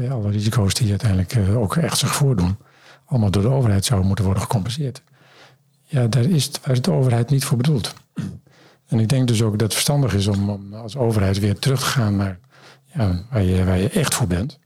[0.10, 2.58] alle risico's die uiteindelijk ook echt zich voordoen,
[3.06, 5.02] allemaal door de overheid zouden moeten worden gecompenseerd.
[5.84, 7.94] Ja, daar is, is de overheid niet voor bedoeld.
[8.88, 11.80] En ik denk dus ook dat het verstandig is om, om als overheid weer terug
[11.80, 12.40] te gaan naar
[12.94, 14.60] ja, waar, je, waar je echt voor bent.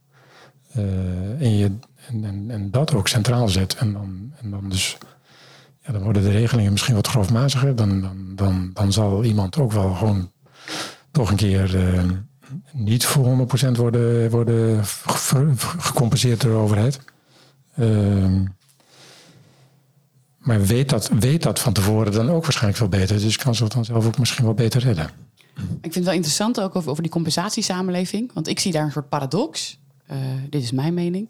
[0.77, 1.71] Uh, en, je,
[2.07, 3.75] en, en, dat ook centraal zet.
[3.75, 4.97] En dan, en dan dus
[5.85, 7.75] ja, dan worden de regelingen misschien wat grofmaziger.
[7.75, 10.31] Dan, dan, dan, dan zal iemand ook wel gewoon
[11.11, 12.03] toch een keer uh,
[12.71, 14.85] niet voor 100% worden, worden
[15.77, 16.99] gecompenseerd door de overheid.
[17.75, 18.41] Uh,
[20.41, 23.19] maar weet dat, weet dat van tevoren dan ook waarschijnlijk veel beter.
[23.19, 25.09] Dus kan ze het dan zelf ook misschien wel beter redden.
[25.55, 28.33] Ik vind het wel interessant ook over, die compensatiesamenleving.
[28.33, 29.79] Want ik zie daar een soort paradox.
[30.11, 30.17] Uh,
[30.49, 31.29] dit is mijn mening.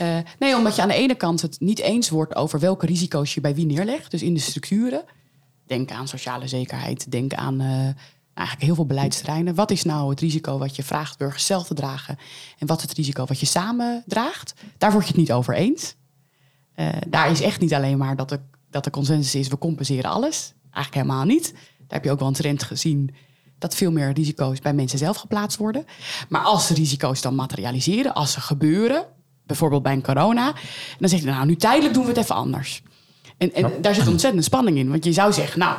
[0.00, 3.34] uh, nee, omdat je aan de ene kant het niet eens wordt over welke risico's
[3.34, 4.10] je bij wie neerlegt.
[4.10, 5.04] Dus in de structuren.
[5.66, 7.10] Denk aan sociale zekerheid.
[7.10, 7.68] Denk aan uh,
[8.34, 9.54] eigenlijk heel veel beleidsterreinen.
[9.54, 12.18] Wat is nou het risico wat je vraagt burgers zelf te dragen?
[12.58, 14.54] En wat is het risico wat je samen draagt?
[14.78, 15.94] Daar word je het niet over eens.
[17.08, 20.54] Daar is echt niet alleen maar dat de, dat de consensus is, we compenseren alles.
[20.62, 21.52] Eigenlijk helemaal niet.
[21.52, 23.14] Daar heb je ook wel een trend gezien
[23.58, 25.84] dat veel meer risico's bij mensen zelf geplaatst worden.
[26.28, 29.06] Maar als de risico's dan materialiseren, als ze gebeuren,
[29.46, 30.54] bijvoorbeeld bij een corona,
[30.98, 32.82] dan zeg je nou, nu tijdelijk doen we het even anders.
[33.38, 34.90] En, en daar zit ontzettende spanning in.
[34.90, 35.76] Want je zou zeggen, nou,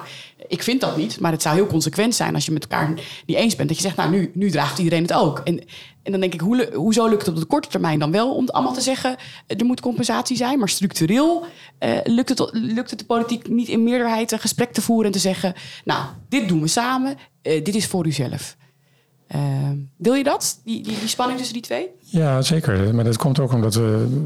[0.47, 1.19] ik vind dat niet.
[1.19, 2.93] Maar het zou heel consequent zijn als je met elkaar
[3.25, 3.67] niet eens bent.
[3.67, 5.39] Dat je zegt, nou, nu, nu draagt iedereen het ook.
[5.39, 5.59] En,
[6.03, 8.49] en dan denk ik, hoe, hoezo lukt het op de korte termijn dan wel om
[8.49, 9.15] allemaal te zeggen,
[9.47, 10.59] er moet compensatie zijn.
[10.59, 11.45] Maar structureel
[11.79, 15.11] uh, lukt, het, lukt het de politiek niet in meerderheid een gesprek te voeren en
[15.11, 15.53] te zeggen,
[15.85, 17.15] nou, dit doen we samen.
[17.43, 18.57] Uh, dit is voor uzelf.
[19.35, 19.41] Uh,
[19.97, 21.89] deel je dat, die, die, die, spanning tussen die twee?
[21.99, 22.95] Ja, zeker.
[22.95, 24.21] Maar dat komt ook omdat we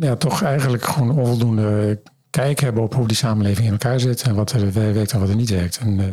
[0.00, 2.00] ja, toch eigenlijk gewoon onvoldoende
[2.32, 5.28] kijk hebben op hoe die samenleving in elkaar zit en wat er werkt en wat
[5.28, 5.78] er niet werkt.
[5.78, 6.04] En uh,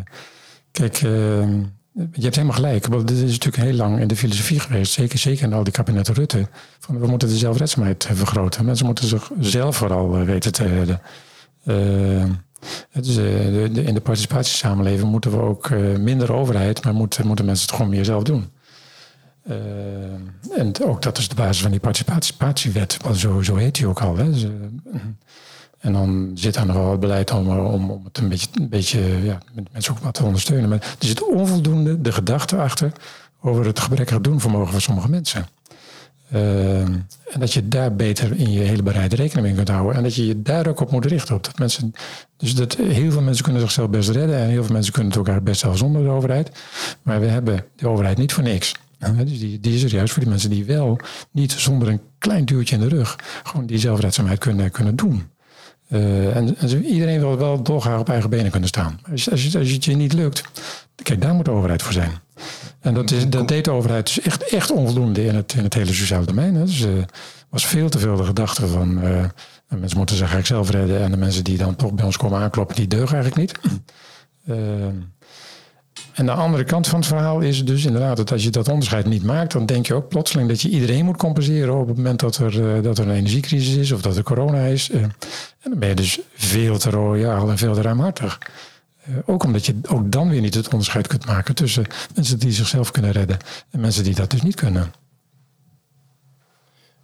[0.71, 1.12] kijk, uh,
[1.93, 2.88] je hebt helemaal gelijk.
[2.88, 5.73] Want dit is natuurlijk heel lang in de filosofie geweest, zeker, zeker in al die
[5.73, 6.47] kabinetten Rutte.
[6.79, 8.65] Van, we moeten de zelfredzaamheid vergroten.
[8.65, 11.01] Mensen moeten zichzelf vooral weten te redden.
[11.63, 17.75] De, de, in de participatiesamenleving moeten we ook minder overheid, maar moeten, moeten mensen het
[17.75, 18.49] gewoon meer zelf doen.
[20.58, 22.97] En ook dat is de basis van die participatiewet.
[23.15, 24.17] Zo, zo heet die ook al.
[24.17, 24.32] Hè.
[24.32, 24.45] Dus,
[25.79, 28.69] en dan zit daar nog wel het beleid om, om, om het een beetje, een
[28.69, 29.37] beetje ja,
[29.71, 30.69] mensen ook wat te ondersteunen.
[30.69, 32.91] Maar er zit onvoldoende de gedachte achter
[33.41, 35.47] over het gebrekkige doenvermogen van sommige mensen.
[36.33, 39.95] Uh, en dat je daar beter in je hele bereid rekening mee kunt houden.
[39.95, 41.35] En dat je je daar ook op moet richten.
[41.35, 41.93] Op dat mensen,
[42.37, 44.37] dus dat heel veel mensen kunnen zichzelf best redden.
[44.37, 46.51] En heel veel mensen kunnen het ook best wel zonder de overheid.
[47.01, 48.71] Maar we hebben de overheid niet voor niks.
[49.15, 50.99] Dus die, die is er juist voor die mensen die wel
[51.31, 55.29] niet zonder een klein duwtje in de rug gewoon die zelfredzaamheid kunnen, kunnen doen.
[55.89, 58.99] Uh, en, en, iedereen wil wel dolgraag op eigen benen kunnen staan.
[59.12, 60.43] Als, als, als het je niet lukt,
[60.95, 62.12] kijk, daar moet de overheid voor zijn.
[62.80, 65.73] En dat, is, dat deed de overheid dus echt, echt onvoldoende in het, in het
[65.73, 66.56] hele sociale domein.
[66.56, 66.65] Hè.
[66.65, 66.91] Dus uh,
[67.49, 69.25] was veel te veel de gedachte van uh,
[69.67, 71.02] mensen moeten zich eigenlijk zelf redden.
[71.02, 73.60] En de mensen die dan toch bij ons komen aankloppen, die deugen eigenlijk niet.
[76.19, 79.05] En de andere kant van het verhaal is dus inderdaad dat als je dat onderscheid
[79.05, 82.19] niet maakt, dan denk je ook plotseling dat je iedereen moet compenseren op het moment
[82.19, 84.89] dat er, uh, dat er een energiecrisis is of dat er corona is.
[84.89, 85.13] Uh, en
[85.62, 88.39] dan ben je dus veel te royaal en veel te ruimhartig.
[89.10, 92.51] Uh, ook omdat je ook dan weer niet het onderscheid kunt maken tussen mensen die
[92.51, 93.38] zichzelf kunnen redden
[93.69, 94.91] en mensen die dat dus niet kunnen.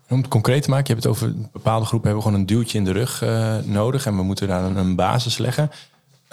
[0.10, 2.78] Om het concreet te maken, je hebt het over bepaalde groepen hebben gewoon een duwtje
[2.78, 3.23] in de rug
[3.65, 5.71] nodig en we moeten daar een basis leggen.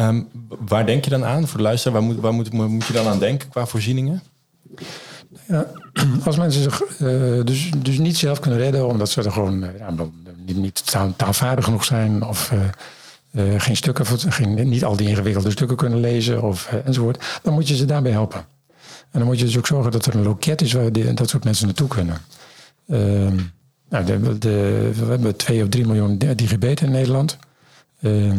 [0.08, 0.28] Um,
[0.66, 2.00] waar denk je dan aan voor de luisteraar?
[2.00, 4.22] Waar moet, waar moet, je dan aan denken qua voorzieningen?
[5.48, 5.66] Ja,
[6.24, 9.94] als mensen zich uh, dus, dus niet zelf kunnen redden, omdat ze er gewoon ja,
[10.46, 12.52] niet, niet taal, taalvaardig genoeg zijn of
[13.32, 17.76] uh, geen stukken, niet al die ingewikkelde stukken kunnen lezen of, enzovoort, dan moet je
[17.76, 18.44] ze daarbij helpen.
[19.10, 21.44] En dan moet je dus ook zorgen dat er een loket is waar dat soort
[21.44, 22.16] mensen naartoe kunnen.
[22.88, 23.36] Ehm,
[23.88, 24.04] nou,
[24.38, 27.38] de, we hebben 2 of 3 miljoen digibeten in Nederland.
[28.02, 28.32] Uh,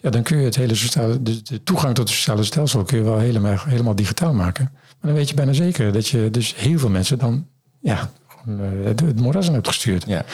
[0.00, 2.98] ja, dan kun je het hele sociale, de, de, toegang tot het sociale stelsel kun
[2.98, 4.70] je wel helemaal, helemaal digitaal maken.
[4.72, 7.46] Maar dan weet je bijna zeker dat je dus heel veel mensen dan
[7.80, 8.10] ja,
[8.48, 10.04] uh, het, het moeras hebt gestuurd.
[10.06, 10.24] Ja.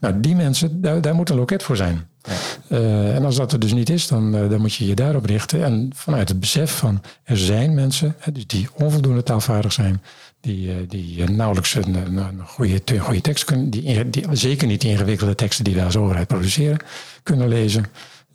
[0.00, 2.06] Nou, die mensen, daar, daar moet een loket voor zijn.
[2.22, 2.32] Ja.
[2.68, 5.24] Uh, en als dat er dus niet is, dan, uh, dan moet je je daarop
[5.24, 5.64] richten.
[5.64, 10.02] En vanuit het besef van er zijn mensen hè, dus die onvoldoende taalvaardig zijn,
[10.40, 15.34] die, die nauwelijks een, een, goede, goede tekst kunnen, die, die zeker niet die ingewikkelde
[15.34, 16.78] teksten die wij als overheid produceren,
[17.22, 17.84] kunnen lezen.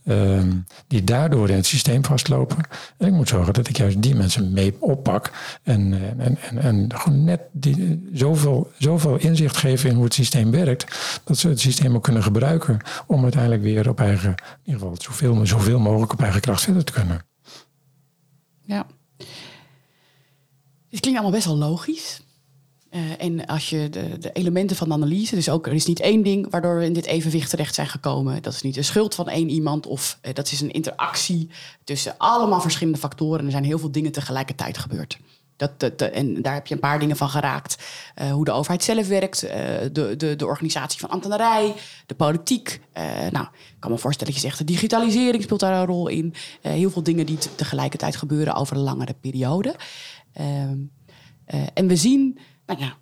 [0.05, 2.57] Um, die daardoor in het systeem vastlopen.
[2.97, 5.31] En ik moet zorgen dat ik juist die mensen mee oppak.
[5.63, 10.51] En, en, en, en gewoon net die, zoveel, zoveel inzicht geven in hoe het systeem
[10.51, 11.19] werkt.
[11.23, 14.95] Dat ze het systeem ook kunnen gebruiken om uiteindelijk weer op eigen, in ieder geval
[15.01, 17.25] zoveel, zoveel mogelijk op eigen kracht verder te kunnen.
[18.65, 18.85] Ja.
[20.89, 22.22] Het klinkt allemaal best wel logisch.
[23.17, 26.23] En als je de, de, elementen van de analyse, dus ook er is niet één
[26.23, 28.41] ding waardoor we in dit evenwicht terecht zijn gekomen.
[28.41, 31.49] Dat is niet de schuld van één iemand of dat is een interactie
[31.83, 33.45] tussen allemaal verschillende factoren.
[33.45, 35.19] Er zijn heel veel dingen tegelijkertijd gebeurd.
[35.55, 37.83] Dat, dat, en daar heb je een paar dingen van geraakt.
[38.21, 41.73] Uh, hoe de overheid zelf werkt, de, de, de organisatie van ambtenarij,
[42.05, 42.81] de politiek.
[43.31, 46.33] Nou, ik kan me voorstellen dat je zegt, de digitalisering speelt daar een rol in.
[46.61, 49.75] heel veel dingen die tegelijkertijd gebeuren over een langere periode.
[50.33, 50.77] Ehm,
[51.73, 52.97] en we zien, nou ja,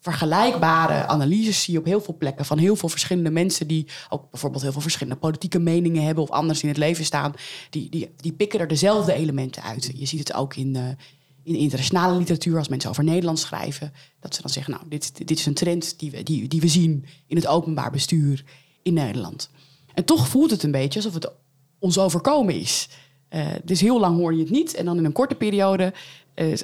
[0.00, 4.30] vergelijkbare analyses zie je op heel veel plekken van heel veel verschillende mensen die ook
[4.30, 7.34] bijvoorbeeld heel veel verschillende politieke meningen hebben of anders in het leven staan.
[7.70, 9.92] Die, die, die pikken er dezelfde elementen uit.
[9.94, 10.96] Je ziet het ook in
[11.42, 15.38] in internationale literatuur, als mensen over Nederland schrijven, dat ze dan zeggen, nou, dit, dit
[15.38, 18.44] is een trend die we, die, die we zien in het openbaar bestuur
[18.82, 19.50] in Nederland.
[19.94, 21.32] En toch voelt het een beetje alsof het
[21.78, 22.88] ons overkomen is.
[23.30, 24.74] Uh, dus heel lang hoor je het niet.
[24.74, 25.92] En dan in een korte periode
[26.34, 26.56] uh,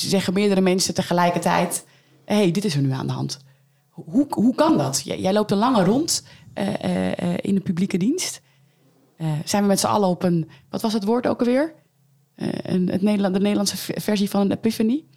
[0.00, 1.84] zeggen meerdere mensen tegelijkertijd:
[2.24, 3.38] hé, hey, dit is er nu aan de hand.
[3.90, 5.02] Hoe, hoe kan dat?
[5.04, 8.40] Jij, jij loopt een lange rond uh, in de publieke dienst.
[9.44, 11.74] zijn we met z'n allen op een, wat was het woord ook alweer?
[12.36, 15.08] uh, een, het Nederland, de Nederlandse versie van een epiphanie.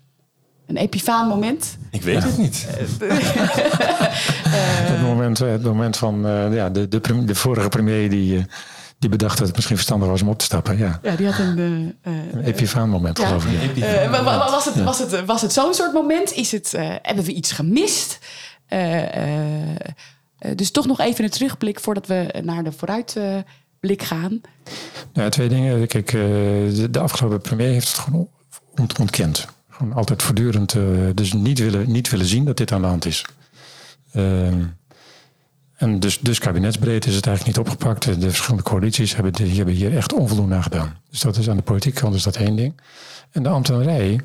[0.66, 1.78] Een epifaan moment.
[1.92, 2.68] Ik weet het niet.
[4.90, 8.44] het, moment, het moment van uh, ja, de, de, de, vorige premier die, uh,
[9.00, 10.78] die bedacht dat het misschien verstandig was om op te stappen.
[10.78, 11.58] Ja, ja die had een...
[12.02, 13.26] een epifaan moment ja.
[13.26, 13.84] geloof ik.
[14.52, 16.34] was het, was het, was het zo'n soort moment?
[16.34, 18.20] Is het, hebben we iets gemist?
[20.56, 23.16] dus toch nog even een terugblik voordat we naar de vooruit
[23.80, 24.42] blik gaan?
[25.14, 25.88] Nou, twee dingen.
[25.88, 26.22] Kijk, eh,
[26.92, 28.30] de, afgelopen premier heeft het gewoon
[29.00, 29.48] ontkend.
[29.70, 30.74] Gewoon altijd voortdurend.
[30.74, 33.26] Uh, dus niet willen, niet willen zien dat dit aan de hand is.
[34.14, 34.64] Ehm,
[35.80, 38.04] en dus, dus kabinetsbreed is het eigenlijk niet opgepakt.
[38.04, 40.98] De verschillende coalities hebben, hebben hier echt onvoldoende aan gedaan.
[41.10, 42.74] Dus dat is aan de politieke kant is dat één ding.
[43.32, 44.20] En de ambtenarij,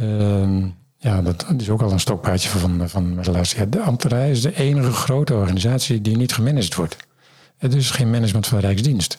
[0.00, 0.64] uh,
[0.98, 4.56] ja, dat is ook al een stokpaardje van, van de laatste De ambtenarij is de
[4.56, 6.96] enige grote organisatie die niet gemanaged wordt.
[7.58, 9.18] Het is geen management van Rijksdienst.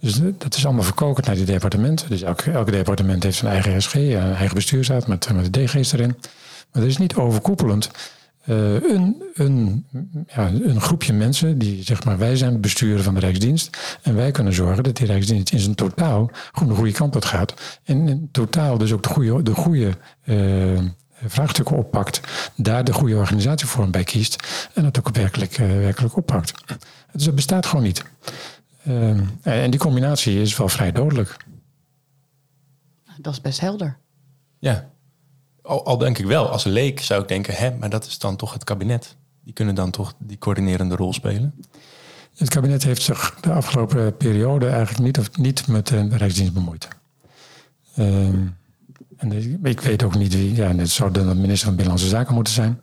[0.00, 2.08] Dus dat is allemaal verkokerd naar die departementen.
[2.08, 5.92] Dus elk, elk departement heeft zijn eigen SG, een eigen bestuursaad met, met de DG's
[5.92, 6.16] erin.
[6.72, 7.90] Maar er is niet overkoepelend
[8.46, 9.86] uh, een, een,
[10.26, 13.98] ja, een groepje mensen die zeg maar wij zijn besturen van de Rijksdienst.
[14.02, 17.24] En wij kunnen zorgen dat die Rijksdienst in zijn totaal gewoon de goede kant op
[17.24, 17.80] gaat.
[17.84, 19.92] En in totaal dus ook de goede, de goede
[20.24, 20.80] uh,
[21.24, 22.20] vraagstukken oppakt.
[22.56, 24.68] Daar de goede organisatievorm bij kiest.
[24.74, 26.52] En dat ook werkelijk, uh, werkelijk oppakt.
[27.12, 28.04] Dus dat bestaat gewoon niet.
[28.88, 31.36] Uh, en die combinatie is wel vrij dodelijk.
[33.16, 33.96] Dat is best helder.
[34.58, 34.90] Ja,
[35.64, 38.52] al, denk ik wel, als leek zou ik denken, hè, maar dat is dan toch
[38.52, 39.16] het kabinet.
[39.44, 41.54] Die kunnen dan toch die coördinerende rol spelen?
[42.36, 46.88] Het kabinet heeft zich de afgelopen periode eigenlijk niet, of niet met de Rijksdienst bemoeid.
[47.96, 48.26] Uh,
[49.16, 52.52] en ik weet ook niet wie, ja, het zou de minister van Binnenlandse Zaken moeten
[52.52, 52.80] zijn.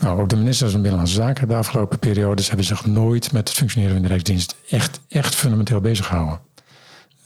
[0.00, 3.56] Nou, ook de ministers van Binnenlandse Zaken de afgelopen periodes hebben zich nooit met het
[3.56, 6.40] functioneren van de Rijksdienst echt, echt fundamenteel bezig gehouden.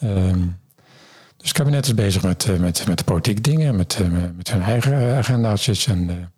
[0.02, 0.60] Um,
[1.42, 4.62] dus het kabinet is bezig met, eh, met, met politiek dingen, met, eh, met hun
[4.62, 5.86] eigen eh, agenda's.
[5.86, 6.32] En,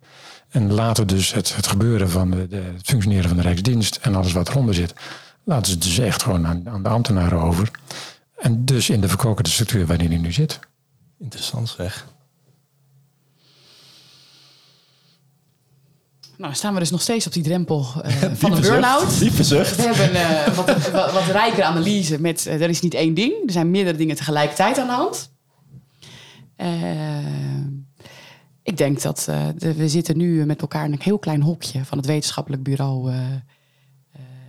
[0.49, 4.15] en laten dus het, het gebeuren van de, de, het functioneren van de Rijksdienst en
[4.15, 4.93] alles wat eronder zit,
[5.43, 7.71] laten ze dus echt gewoon aan, aan de ambtenaren over.
[8.37, 10.59] En dus in de verkokerde structuur waarin die nu zit.
[11.19, 12.05] Interessant zeg.
[16.37, 19.19] Nou, staan we dus nog steeds op die drempel uh, van een burn-out.
[19.19, 19.75] Diepe zucht.
[19.75, 22.45] We hebben uh, wat, wat, wat rijkere analyse met...
[22.47, 23.33] Uh, er is niet één ding.
[23.45, 25.33] Er zijn meerdere dingen tegelijkertijd aan de hand.
[28.63, 29.23] ik denk dat
[29.57, 31.85] de, we zitten nu met elkaar in een heel klein hokje...
[31.85, 33.11] van het wetenschappelijk bureau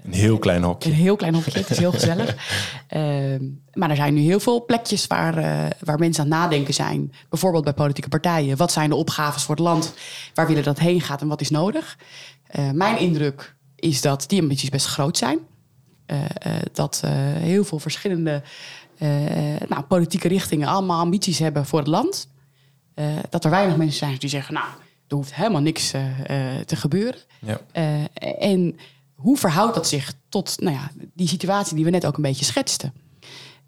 [0.06, 0.90] een heel klein hokje.
[0.90, 2.36] Een heel klein hokje, het is heel gezellig.
[2.86, 6.74] Ehm, maar er zijn nu heel veel plekjes waar, uh, waar mensen aan het nadenken
[6.74, 7.12] zijn.
[7.28, 8.56] Bijvoorbeeld bij politieke partijen.
[8.56, 9.94] Wat zijn de opgaves voor het land?
[10.34, 11.98] Waar willen dat heen gaat en wat is nodig?
[12.58, 15.38] Uh, mijn indruk is dat die ambities best groot zijn.
[16.06, 16.18] Uh,
[16.72, 17.02] dat
[17.38, 18.42] heel veel verschillende
[19.68, 22.28] nou, politieke richtingen allemaal ambities hebben voor het land.
[23.28, 24.66] dat er weinig mensen zijn die zeggen, nou,
[25.08, 25.90] er hoeft helemaal niks
[26.66, 27.20] te gebeuren.
[27.40, 27.60] Ja.
[28.38, 28.76] en
[29.16, 32.44] hoe verhoudt dat zich tot nou ja, die situatie die we net ook een beetje
[32.44, 32.92] schetsten?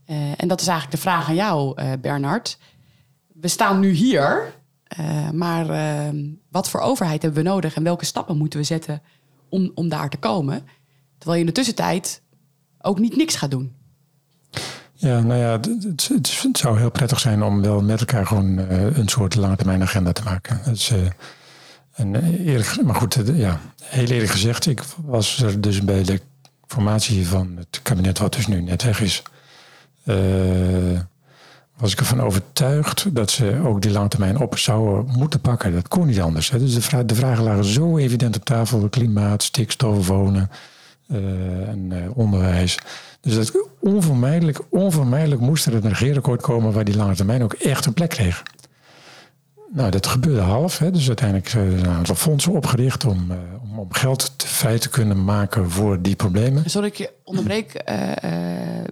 [0.06, 2.58] Uh, en dat is eigenlijk de vraag aan jou, uh, Bernard.
[3.32, 4.52] We staan nu hier,
[4.98, 5.66] uh, maar
[6.50, 9.02] wat voor overheid hebben we nodig en welke stappen moeten we zetten
[9.48, 10.66] om, om daar te komen?
[11.18, 12.22] Terwijl je in de tussentijd
[12.80, 13.76] ook niet niks gaat doen.
[14.92, 16.08] Ja, nou ja, het,
[16.42, 20.12] het, zou heel prettig zijn om wel met elkaar gewoon een soort lange termijn agenda
[20.12, 20.60] te maken.
[20.64, 20.92] Dus,
[21.98, 22.14] en
[22.46, 26.20] eerlijk, maar goed, ja, heel eerlijk gezegd, ik was er dus bij de
[26.66, 29.22] formatie van het kabinet wat dus nu net weg is.
[30.04, 31.00] Uh,
[31.76, 35.72] was ik ervan overtuigd dat ze ook die langetermijn op zouden moeten pakken.
[35.72, 36.50] Dat kon niet anders.
[36.50, 36.58] Hè.
[36.58, 38.88] Dus de, vra de, vragen lagen zo evident op tafel.
[38.88, 40.50] Klimaat, stikstof, wonen
[41.06, 41.18] uh,
[41.68, 42.78] en onderwijs.
[43.20, 47.86] Dus dat onvermijdelijk, onvermijdelijk moest er een regeerakkoord komen waar die lange termijn ook echt
[47.86, 48.42] een plek kreeg.
[49.72, 50.78] Nou, dat gebeurde half.
[50.78, 50.90] Hè.
[50.90, 54.78] Dus uiteindelijk zijn er een aantal fondsen opgericht om, uh, om, om, geld te, vrij
[54.78, 56.70] te kunnen maken voor die problemen.
[56.70, 58.12] Sorry, ik je onderbreek, uh, uh,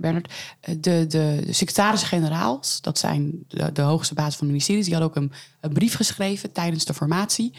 [0.00, 0.32] Bernard.
[0.60, 5.10] De, de, de secretarissen-generaals, dat zijn de, de, hoogste baas van de ministeries, die hadden
[5.10, 7.54] ook een, een brief geschreven tijdens de formatie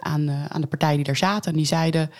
[0.00, 1.50] aan, aan de partijen die daar zaten.
[1.50, 2.10] En die zeiden,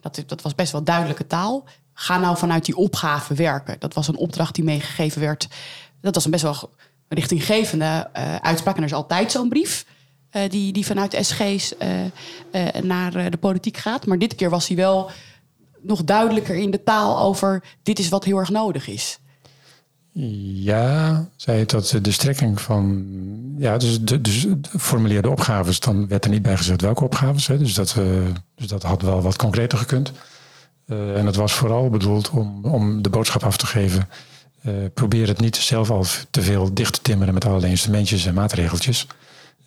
[0.00, 3.76] dat, dat was best wel duidelijke taal, ga nou vanuit die opgave werken.
[3.78, 5.48] Dat was een opdracht die meegegeven werd.
[6.00, 6.70] Dat was een best wel
[7.08, 8.76] richtinggevende uh, uitspraak.
[8.76, 9.86] En er is altijd zo'n brief
[10.32, 14.06] uh, die, die vanuit SG's uh, naar de politiek gaat.
[14.06, 15.10] Maar dit keer was hij wel
[15.82, 19.18] nog duidelijker in de taal over dit is wat heel erg nodig is.
[20.52, 23.06] Ja, zei het dat de strekking van.
[23.58, 24.46] Ja, dus, de, dus
[24.78, 27.46] formuleerde opgaves, dan werd er niet bij gezegd welke opgaves.
[27.46, 27.96] Hè, dus, dat,
[28.54, 30.12] dus dat had wel wat concreter gekund.
[30.86, 34.08] en het was vooral bedoeld om, om de boodschap af te geven.
[34.66, 38.34] Uh, probeer het niet zelf al te veel dicht te timmeren met allerlei instrumentjes en
[38.34, 39.06] maatregeltjes.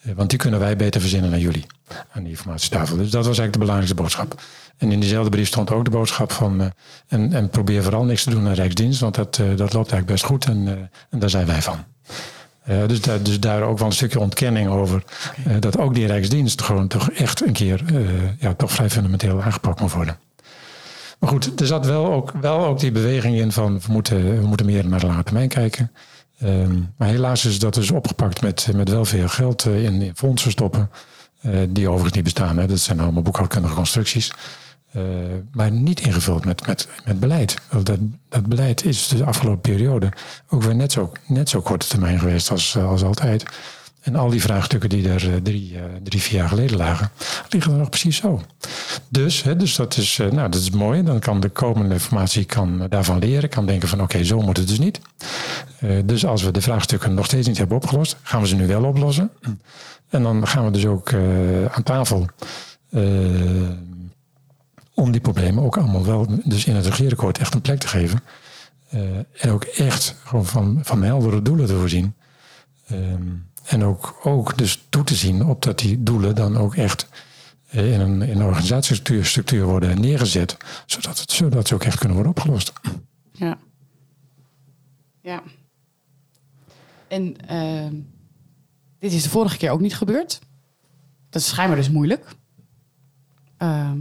[0.05, 1.65] Uh, want die kunnen wij beter verzinnen dan jullie
[2.12, 2.97] aan die informatietafel.
[2.97, 4.41] Dus dat was eigenlijk de belangrijkste boodschap.
[4.77, 6.62] En in diezelfde brief stond ook de boodschap van.
[6.62, 6.67] Uh,
[7.07, 10.23] en, en, probeer vooral niks te doen aan Rijksdienst, want dat, dat loopt eigenlijk best
[10.23, 11.83] goed en, en daar zijn wij van.
[12.88, 15.03] dus, daar, dus daar ook wel een stukje ontkenning over.
[15.59, 17.83] Dat ook die Rijksdienst gewoon toch echt een keer
[18.39, 20.17] ja, toch vrij fundamenteel aangepakt moet worden.
[21.19, 24.47] Maar goed, er zat wel ook, wel ook die beweging in van we moeten, we
[24.47, 25.91] moeten meer naar de lange termijn kijken.
[26.43, 30.51] Um, maar helaas is dat dus opgepakt met, met wel veel geld in, in fondsen
[30.51, 30.89] stoppen.
[31.41, 32.58] Uh, die overigens niet bestaan.
[32.58, 32.67] Hè.
[32.67, 34.32] Dat zijn allemaal boekhoudkundige constructies.
[34.95, 35.03] Uh,
[35.51, 37.55] maar niet ingevuld met, met, met beleid.
[37.84, 37.97] Dat,
[38.29, 40.12] dat beleid is de afgelopen periode
[40.49, 43.43] ook weer net zo, net zo korte termijn geweest als, als altijd.
[44.01, 47.12] En al die vraagstukken die er drie, drie, vier jaar geleden lagen,
[47.49, 48.41] liggen er nog precies zo.
[49.09, 51.03] Dus, hè, dus dat, is, nou, dat is mooi.
[51.03, 53.49] Dan kan de komende formatie kan daarvan leren.
[53.49, 54.99] Kan denken van oké, zo moet het dus niet.
[56.05, 58.83] Dus als we de vraagstukken nog steeds niet hebben opgelost, gaan we ze nu wel
[58.83, 59.31] oplossen.
[60.09, 61.13] En dan gaan we dus ook
[61.71, 62.27] aan tafel
[64.93, 68.19] om die problemen ook allemaal wel dus in het regeerakkoord echt een plek te geven.
[69.39, 72.13] en ook echt gewoon van, van heldere doelen te voorzien.
[73.69, 77.08] En ook, ook dus toe te zien op dat die doelen dan ook echt
[77.69, 82.36] in een, in een organisatiestructuur worden neergezet, zodat, het, zodat ze ook echt kunnen worden
[82.36, 82.73] opgelost.
[83.32, 83.58] Ja.
[85.21, 85.43] Ja.
[87.08, 88.01] En uh,
[88.99, 90.39] dit is de vorige keer ook niet gebeurd.
[91.29, 92.25] Dat is schijnbaar dus moeilijk.
[93.60, 93.91] Uh,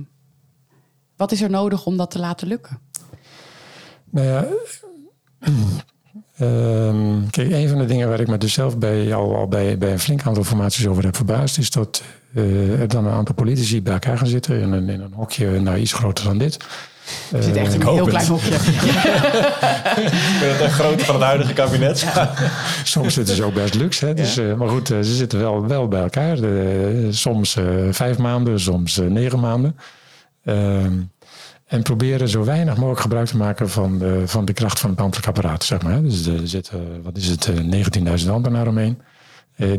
[1.16, 2.81] wat is er nodig om dat te laten lukken?
[4.11, 4.48] Nou ja,
[6.40, 9.79] Um, kijk, een van de dingen waar ik me dus zelf bij, al, al bij,
[9.79, 12.03] bij een flink aantal formaties over heb verbaasd, is dat
[12.35, 15.61] uh, er dan een aantal politici bij elkaar gaan zitten in een, in een hokje
[15.61, 16.57] nou, iets groter dan dit.
[17.31, 18.55] Het zit echt in een heel klein hokje.
[18.55, 18.61] ik
[20.38, 22.01] vind het echt groot van het huidige kabinet.
[22.01, 22.33] Ja.
[22.85, 24.07] soms zitten ze ook best luxe.
[24.07, 24.14] Hè?
[24.14, 26.38] Dus, uh, maar goed, uh, ze zitten wel, wel bij elkaar.
[27.11, 27.57] soms
[27.90, 29.77] vijf maanden, soms negen maanden.
[30.44, 30.92] Ehm,
[31.68, 35.00] en proberen zo weinig mogelijk gebruik te maken van de, van de kracht van het
[35.00, 35.64] ambtelijk apparaat.
[35.64, 36.02] Zeg maar.
[36.02, 37.50] Dus er zitten, wat is het,
[38.24, 39.00] 19.000 ambtenaren omheen.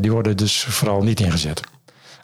[0.00, 1.60] die worden dus vooral niet ingezet.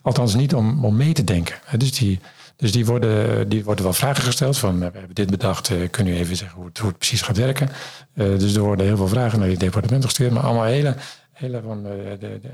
[0.02, 1.57] Althans niet om, om mee te denken.
[1.76, 2.20] Dus die,
[2.57, 6.16] dus die worden, die worden wel vragen gesteld van, we hebben dit bedacht, kunnen u
[6.16, 7.68] even zeggen hoe het, hoe het precies gaat werken.
[8.14, 10.94] dus er worden heel veel vragen naar die departementen gestuurd, maar allemaal hele,
[11.33, 11.87] hele van,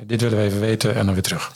[0.07, 1.53] dit willen we even weten en dan weer terug.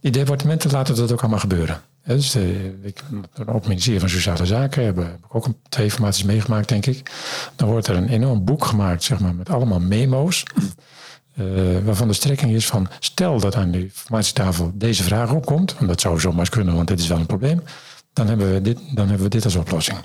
[0.00, 1.80] die departementen laten dat ook allemaal gebeuren.
[2.04, 3.02] Dus uh, ik,
[3.66, 7.10] ministerie van Sociale Zaken heb, heb ik ook een, twee informaties meegemaakt, denk ik.
[7.56, 10.42] Dan wordt er een enorm boek gemaakt, zeg maar, met allemaal memo's.
[11.38, 15.86] Uh, waarvan de strekking is van, stel dat aan de informatietafel deze vraag opkomt, en
[15.86, 17.62] dat zou zomaar eens kunnen, want dit is wel een probleem,
[18.12, 19.98] dan hebben we dit, dan hebben we dit als oplossing.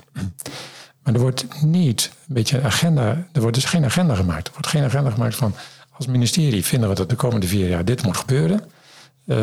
[1.02, 4.46] Maar er wordt niet een beetje agenda, er wordt dus geen agenda gemaakt.
[4.46, 5.54] Er wordt geen agenda gemaakt van,
[5.90, 8.60] als ministerie vinden we dat de komende vier jaar dit moet gebeuren.
[9.26, 9.36] Uh,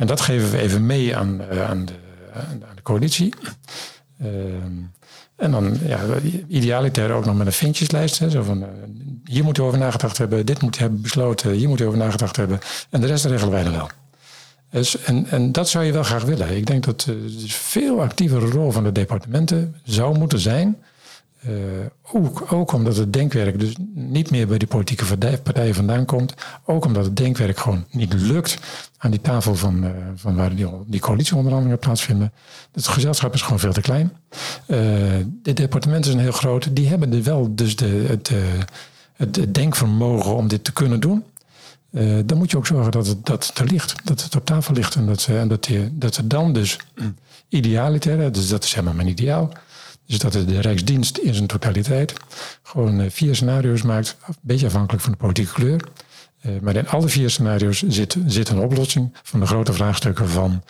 [0.00, 1.92] en dat geven we even mee aan, uh, aan, de,
[2.32, 3.34] aan, de, coalitie.
[4.22, 4.28] Uh,
[5.36, 6.00] en dan ja,
[6.48, 8.18] idealiter ook nog met een vintjeslijst.
[8.18, 8.68] Hè, zo van, uh,
[9.24, 11.98] hier moet u over nagedacht hebben, dit moet u hebben besloten, hier moet u over
[11.98, 12.58] nagedacht hebben.
[12.90, 13.88] En de rest regelen wij dan wel.
[14.70, 16.56] Dus, en, en dat zou je wel graag willen.
[16.56, 20.76] Ik denk dat de dus veel actievere rol van de departementen zou moeten zijn
[21.48, 21.52] uh,
[22.12, 26.34] ook, ook, omdat het denkwerk dus niet meer bij die politieke partijen vandaan komt.
[26.64, 28.58] Ook omdat het denkwerk gewoon niet lukt
[28.98, 32.32] aan die tafel van, uh, van waar die, die coalitieonderhandelingen plaatsvinden.
[32.72, 34.12] Het gezelschap is gewoon veel te klein.
[34.66, 34.78] Uh,
[35.42, 36.76] de departementen zijn heel groot.
[36.76, 38.30] Die hebben wel dus de, het,
[39.16, 41.24] het denkvermogen om dit te kunnen doen.
[42.24, 44.94] Dan moet je ook zorgen dat het, dat er ligt, dat het op tafel ligt.
[44.94, 46.78] En dat, en dat, dat dan dus
[47.48, 49.52] idealiter, dus dat is helemaal mijn ideaal.
[50.10, 52.12] Dus dat de Rijksdienst in zijn totaliteit
[52.62, 55.88] gewoon uh, vier scenario's maakt, een beetje afhankelijk van de politieke kleur.
[56.46, 60.62] Uh, maar in alle vier scenario's zit, zit een oplossing van de grote vraagstukken van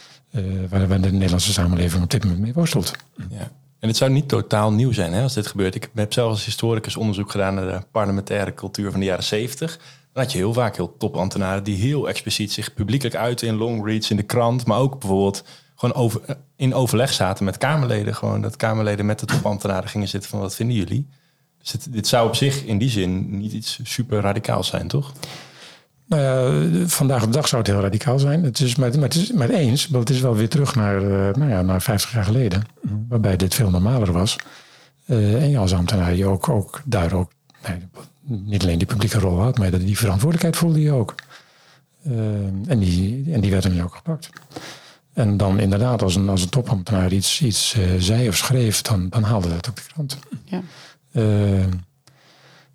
[0.68, 2.92] waar, waar de Nederlandse samenleving op dit moment mee worstelt.
[3.30, 3.50] Ja.
[3.78, 5.74] En het zou niet totaal nieuw zijn hè, als dit gebeurt.
[5.74, 9.76] Ik heb zelf als historicus onderzoek gedaan naar de parlementaire cultuur van de jaren zeventig.
[10.12, 13.86] Dan had je heel vaak heel topambtenaren die heel expliciet zich publiekelijk uiten in long
[13.86, 14.66] reads in de krant.
[14.66, 16.20] Maar ook bijvoorbeeld gewoon over,
[16.60, 18.14] in overleg zaten met Kamerleden.
[18.14, 21.08] Gewoon dat Kamerleden met de topambtenaren gingen zitten van wat vinden jullie?
[21.58, 25.12] Dus dit, zou op zich in die zin niet iets super radicaals zijn, toch?
[26.06, 28.44] Nou ja, vandaag de dag zou het heel radicaal zijn.
[28.44, 31.82] Het is maar eens, want het is wel weer terug naar, uh, nou ja, naar
[31.82, 32.62] 50 jaar geleden,
[33.08, 34.36] waarbij dit veel normaler was.
[35.06, 37.30] Uh, en je als ambtenaar je ook, ook daar ook
[37.66, 37.78] nee,
[38.22, 41.14] niet alleen die publieke rol had, maar die verantwoordelijkheid voelde je ook.
[42.06, 42.14] Uh,
[42.66, 44.30] en, die, en die werd nu ook gepakt.
[45.12, 49.22] En dan inderdaad, als een, als een topambtenaar iets, iets zei of schreef, dan, dan
[49.22, 50.18] haalde dat ook de krant.
[50.44, 50.62] Ja.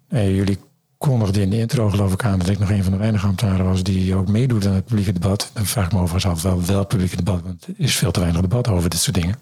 [0.09, 0.57] jullie
[0.97, 3.65] kondigde in de intro geloof ik aan dat ik nog een van de weinige ambtenaren
[3.65, 5.49] was die ook meedoet aan het publieke debat.
[5.53, 8.19] Dan vraag ik me overigens af wel wel publieke debat, want er is veel te
[8.19, 9.35] weinig debat over dit soort dingen.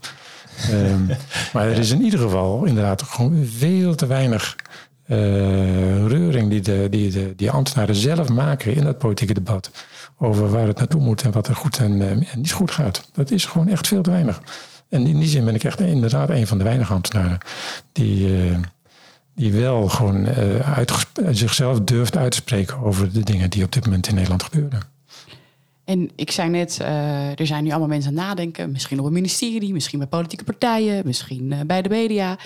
[0.72, 1.10] um,
[1.54, 4.64] maar er is in ieder geval inderdaad gewoon veel te weinig uh,
[6.08, 9.72] reuring die, de, die, de, die ambtenaren zelf maken in het politieke debat.
[10.18, 13.10] Over waar het naartoe moet en wat er goed en, uh, en niet goed gaat.
[13.14, 14.42] Dat is gewoon echt veel te weinig.
[14.90, 17.38] En in die zin ben ik echt inderdaad een van de weinige ambtenaren
[17.92, 18.58] die, uh,
[19.36, 20.28] die wel gewoon
[21.32, 24.93] zichzelf durft uit te spreken over de dingen die op dit moment in Nederland gebeuren.
[25.86, 28.72] En ik zei net, uh, er zijn nu allemaal mensen aan het nadenken.
[28.72, 32.38] Misschien op een ministerie, misschien bij politieke partijen, misschien uh, bij de media.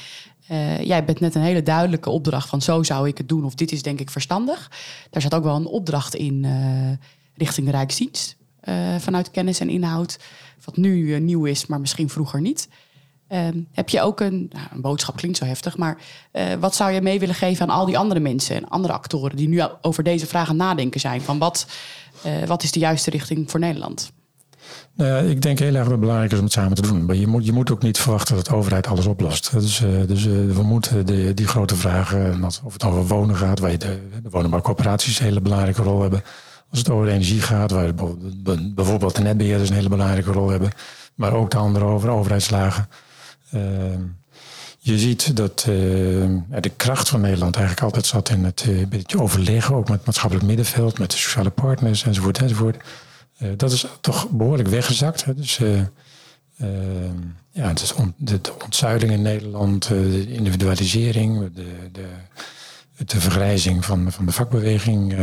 [0.82, 3.72] jij bent net een hele duidelijke opdracht van zo zou ik het doen of dit
[3.72, 4.72] is denk ik verstandig.
[5.10, 6.46] Daar zat ook wel een opdracht in
[7.36, 8.36] richting de Rijksdienst
[8.98, 10.20] vanuit kennis en inhoud.
[10.64, 12.68] Wat nu nieuw is, maar misschien vroeger niet.
[13.28, 15.98] Ehm, heb je ook een, nou, een boodschap klinkt zo heftig, maar
[16.34, 19.36] uh, wat zou je mee willen geven aan al die andere mensen en andere actoren
[19.36, 21.22] die nu over deze vragen nadenken zijn?
[21.22, 21.68] Van wat,
[22.26, 24.12] uh, wat is de juiste richting voor Nederland?
[24.94, 27.06] Nou ja, ik denk heel erg dat het belangrijk is om het samen te doen.
[27.06, 29.52] Maar je moet, je moet ook niet verwachten dat de overheid alles oplost.
[29.52, 31.06] Dus, uh, dus we moeten
[31.36, 35.42] die grote vragen, of het over wonen gaat, waar je de, de woningbouwcoöperaties een hele
[35.42, 36.24] belangrijke rol hebben.
[36.70, 37.94] Als het over energie gaat, waar
[38.76, 40.72] bijvoorbeeld de netbeheerders een hele belangrijke rol hebben.
[41.16, 42.88] Maar ook de andere over overheidslagen.
[43.52, 44.02] Ehm,
[44.88, 49.22] je ziet dat eh, de kracht van Nederland eigenlijk altijd zat in het uh, beetje
[49.22, 52.84] overleggen, ook met het maatschappelijk middenveld, met de sociale partners enzovoort enzovoort.
[53.40, 55.26] Uh, dat is toch behoorlijk weggezakt.
[55.26, 55.36] Hè?
[55.36, 57.14] Dus ehm,
[57.52, 62.06] ja, het is de, ontzuiling in Nederland, de individualisering, de, de,
[63.06, 65.16] de vergrijzing van, van de vakbeweging.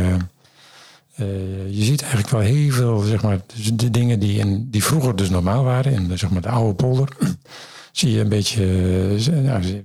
[1.69, 3.39] je ziet eigenlijk wel heel veel, zeg maar,
[3.73, 6.73] de dingen die, in, die vroeger dus normaal waren, in de, zeg maar, de oude
[6.73, 7.09] polder
[7.97, 8.65] zie je een beetje,
[9.31, 9.83] nou,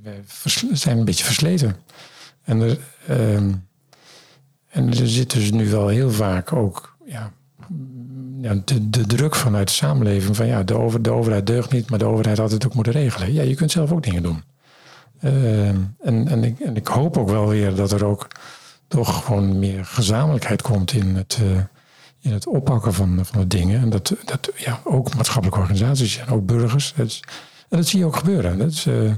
[0.72, 1.76] zijn een beetje versleten.
[2.42, 2.78] En er,
[3.10, 3.68] um,
[4.68, 7.32] en er zit dus nu wel heel vaak ook ja,
[8.64, 11.98] de, de druk vanuit de samenleving van ja, de, over, de overheid deugt niet, maar
[11.98, 13.32] de overheid had het ook moeten regelen.
[13.32, 14.42] Ja, je kunt zelf ook dingen doen.
[15.20, 18.28] Uh, en, en, ik, en ik hoop ook wel weer dat er ook
[18.88, 21.58] toch gewoon meer gezamenlijkheid komt in het, uh,
[22.20, 23.80] in het oppakken van, van de dingen.
[23.80, 26.94] En dat, dat ja, ook maatschappelijke organisaties en ook burgers.
[27.70, 28.58] En dat zie je ook gebeuren.
[28.58, 29.12] Dat is, uh,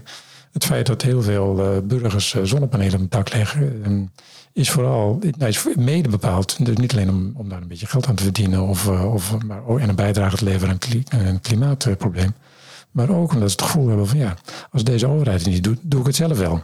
[0.53, 4.13] het feit dat heel veel uh, burgers uh, zonnepanelen op het dak leggen,
[4.53, 6.65] is vooral nou, is mede bepaald.
[6.67, 9.67] Dus niet alleen om, om daar een beetje geld aan te verdienen of, of maar,
[9.67, 10.79] en een bijdrage te leveren
[11.09, 12.35] aan een klimaatprobleem.
[12.91, 14.37] Maar ook omdat ze het gevoel hebben van ja,
[14.71, 16.63] als deze overheid het niet doet, doe ik het zelf wel.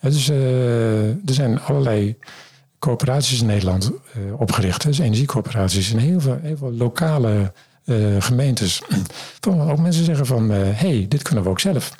[0.00, 2.16] Dus, er zijn allerlei
[2.78, 3.92] coöperaties in Nederland
[4.36, 4.82] opgericht.
[4.82, 7.52] Dus energiecoöperaties en heel veel lokale
[7.88, 8.82] uh, gemeentes.
[9.48, 11.94] ook mensen zeggen van, hé, uh, hey, dit kunnen we ook zelf.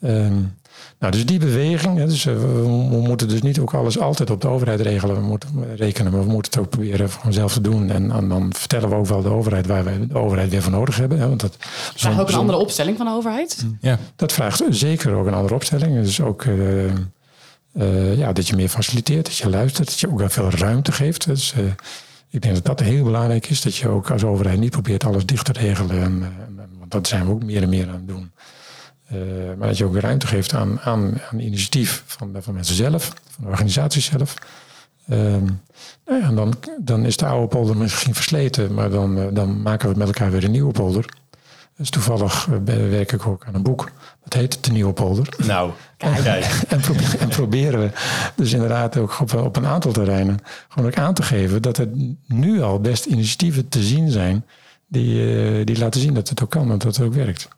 [0.00, 0.56] Um,
[0.98, 4.30] nou, dus die beweging, hè, dus, uh, we, we, moeten dus niet ook alles altijd
[4.30, 7.52] op de overheid regelen, we moeten rekenen, maar we moeten het ook proberen gewoon zelf
[7.52, 7.90] te doen.
[7.90, 10.72] En, en, dan vertellen we ook wel de overheid waar wij de overheid weer voor
[10.72, 11.18] nodig hebben.
[11.18, 11.56] Hè, want dat,
[11.94, 13.64] vraagt ook een andere opstelling van de overheid?
[13.80, 13.98] Ja.
[14.16, 16.02] Dat vraagt zeker ook een andere opstelling.
[16.02, 16.44] Dus ook
[18.16, 21.26] ja, dat je meer faciliteert, dat je luistert, dat je ook wel veel ruimte geeft.
[21.26, 21.54] Dus,
[22.32, 23.62] ik denk dat dat heel belangrijk is.
[23.62, 26.02] Dat je ook als overheid niet probeert alles dicht te regelen.
[26.02, 28.32] En, en, want dat zijn we ook meer en meer aan het doen.
[29.12, 29.18] Uh,
[29.58, 33.44] maar dat je ook ruimte geeft aan, aan, aan initiatief van, van mensen zelf, van
[33.44, 34.34] de organisaties zelf.
[35.08, 35.18] Uh,
[36.04, 39.92] nou ja, en dan, dan is de oude polder misschien versleten, maar dan, dan maken
[39.92, 41.08] we met elkaar weer een nieuwe polder.
[41.76, 43.90] Dus toevallig eh, werk ik ook aan een boek.
[44.24, 45.28] Dat heet De Nieuwe Polder.
[45.46, 46.44] Nou, kijk.
[46.68, 47.90] En, probe- en proberen we
[48.36, 51.88] dus inderdaad ook op, op een aantal terreinen gewoon ook aan te geven dat er
[52.26, 54.44] nu al best initiatieven te zien zijn
[54.88, 57.48] die, eh, die laten zien dat het ook kan en dat het ook werkt.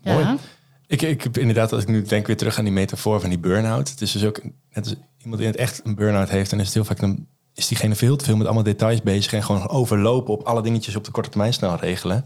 [0.00, 0.12] Ja.
[0.12, 0.38] Mooi.
[0.86, 3.38] Ik, ik heb inderdaad, als ik nu denk weer terug aan die metafoor van die
[3.38, 3.90] burn-out.
[3.90, 6.58] Het is dus ook, net als iemand die in het echt een burn-out heeft, dan
[6.58, 9.42] is het heel vaak, dan is diegene veel te veel met allemaal details bezig en
[9.42, 12.24] gewoon overlopen op alle dingetjes op de korte termijn snel regelen.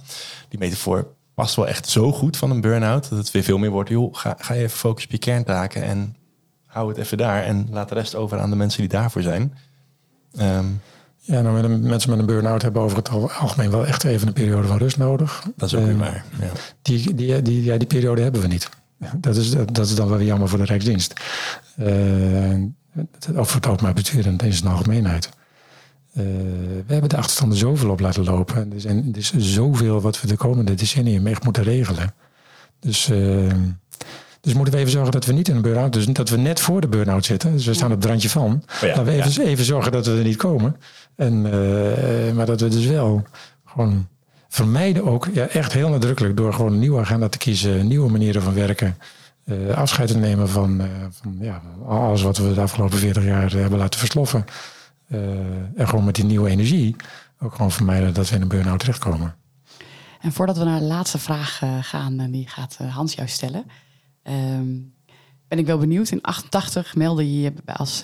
[0.49, 3.71] Die metafoor past wel echt zo goed van een burn-out, dat het weer veel meer
[3.71, 6.17] wordt, joh, ga, ga je even focussen op je kerntaken en
[6.67, 9.55] hou het even daar en laat de rest over aan de mensen die daarvoor zijn.
[10.37, 10.67] Ehm,
[11.21, 14.05] Ja, nou, met een, mensen met een burn-out hebben over het al- algemeen wel echt
[14.05, 15.45] even een periode van rust nodig.
[15.57, 16.25] dat is ook weer Eh, waar.
[16.41, 16.51] Ja.
[16.83, 18.69] Die, die, die, ja, die periode hebben we niet.
[19.17, 21.13] Dat is, dat is dan wel jammer voor de Rijksdienst.
[21.81, 22.55] Uh,
[23.35, 25.29] over het openbaar bestuur en deze algemeenheid.
[25.29, 26.23] Uh,
[26.87, 28.73] we hebben de achterstanden zoveel op laten lopen.
[28.73, 32.15] Er, zijn, er is zoveel wat we de komende decennium echt moeten regelen.
[32.81, 33.53] Dus, uh,
[34.41, 35.93] dus moeten we even zorgen dat we niet in een burn-out...
[35.93, 37.53] dus dat we net voor de burn-out zitten.
[37.53, 38.63] Dus we staan op het randje van.
[38.67, 39.49] Oh ja, Laten we even, ja.
[39.49, 40.77] even zorgen dat we er niet komen.
[41.17, 43.27] En, uh, maar dat we dus wel
[43.65, 44.09] gewoon
[44.49, 48.43] vermijden ook ja, echt heel nadrukkelijk door gewoon een nieuwe agenda te kiezen, nieuwe manieren
[48.43, 48.97] van werken,
[49.47, 53.51] uh, afscheid te nemen van, uh, van ja, alles wat we de afgelopen 40 jaar
[53.51, 54.45] hebben laten versloffen.
[55.77, 56.97] En gewoon met die nieuwe energie
[57.41, 59.35] ook gewoon vermijden dat we in een burn-out terechtkomen.
[60.21, 63.65] En voordat we naar de laatste vraag gaan, die gaat Hans jou stellen,
[64.23, 64.95] um,
[65.49, 66.11] ben ik wel benieuwd.
[66.11, 68.03] In 88 meldde je je als,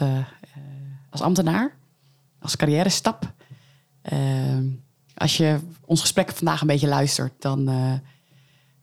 [1.10, 1.76] als ambtenaar,
[2.40, 3.32] als carrière stap.
[4.02, 4.64] Ehm,
[5.14, 7.68] als je ons gesprek vandaag een beetje luistert, dan,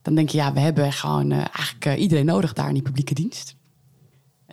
[0.02, 2.84] dan denk je, ja, we hebben gewoon uh, eigenlijk uh, iedereen nodig daar in die
[2.84, 3.58] publieke dienst.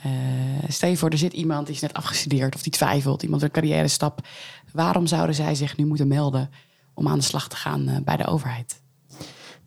[0.03, 3.51] Eh, stel voor, er zit iemand die is net afgestudeerd of die twijfelt, iemand een
[3.51, 4.27] carrière stap.
[4.73, 6.51] Waarom zouden zij zich nu moeten melden
[6.95, 8.81] om aan de slag te gaan eh, bij de overheid?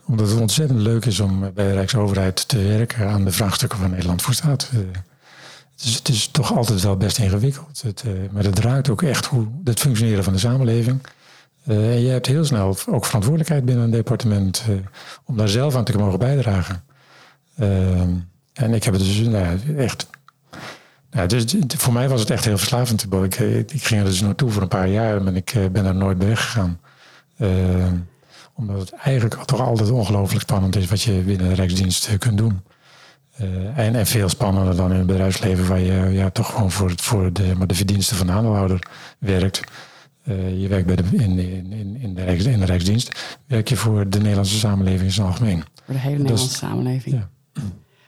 [0.06, 3.90] Omdat het ontzettend leuk is om bij de Rijksoverheid te werken aan de vraagstukken waar
[3.90, 4.72] Nederland voor staat.
[4.74, 4.80] Uh,
[5.72, 7.82] het, is, het is toch altijd wel best ingewikkeld.
[7.82, 11.02] Het, maar het raakt ook echt hoe het functioneren van de samenleving.
[11.70, 14.76] Uh, je hebt heel snel ook verantwoordelijkheid binnen een departement uh,
[15.26, 16.84] om daar zelf aan te mogen bijdragen.
[17.60, 18.02] Uh,
[18.54, 20.08] en ik heb het dus nou, echt.
[21.28, 23.06] Dus, voor mij was het echt heel verslavend.
[23.24, 23.40] Ik,
[23.72, 26.18] ik ging er dus naartoe voor een paar jaar en ik eh, ben er nooit
[26.18, 26.80] bij weggegaan.
[28.54, 32.38] omdat het eigenlijk toch altijd ongelooflijk spannend is wat je binnen de Rijksdienst eh, kunt
[32.38, 32.62] doen.
[33.76, 37.56] En, veel spannender dan in het bedrijfsleven, waar je ja, toch gewoon voor, voor de,
[37.58, 38.80] maar de verdiensten van de aandeelhouder
[39.20, 39.62] werkt.
[40.30, 43.76] Uh, je werkt bij de, in, in, in, de Rijks, in de Rijksdienst, werk je
[43.76, 45.64] voor de Nederlandse samenleving in zijn algemeen.
[45.86, 47.16] Voor de hele Nederlandse is, samenleving.
[47.16, 47.62] Ja.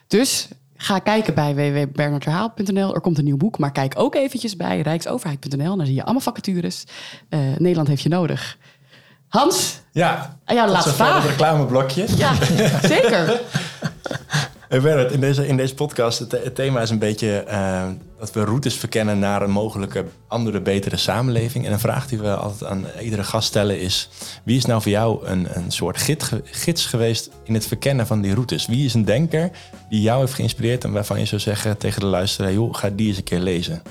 [0.08, 2.96] Dus ga kijken bij www.bernardherhaal.nl.
[2.96, 5.78] Er komt een nieuw boek, maar kijk ook eventjes bij rijksoverheid.nl.
[5.78, 6.84] Daar zie je allemaal vacatures.
[7.30, 8.58] Uh, Nederland heeft je nodig.
[9.28, 11.22] Hans, ja, aan jou de laatste vraag.
[11.22, 12.06] Het reclameblokje.
[12.18, 12.34] Ja,
[12.96, 13.42] zeker.
[14.72, 17.84] Hey Bernard, in deze, in deze podcast, het, het thema is een beetje uh,
[18.20, 21.66] dat we routes verkennen naar een mogelijke andere, betere samenleving.
[21.66, 24.10] En een vraag die we altijd aan iedere gast stellen is,
[24.44, 28.22] wie is nou voor jou een, een soort gids, gids geweest in het verkennen van
[28.22, 28.66] die routes?
[28.66, 29.52] Wie is een denker
[29.90, 33.08] die jou heeft geïnspireerd en waarvan je zou zeggen tegen de luisteraar, joh, ga die
[33.08, 33.82] eens een keer lezen?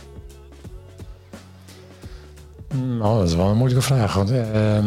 [2.75, 4.15] Nou, dat is wel een moeilijke vraag.
[4.15, 4.79] Want, uh,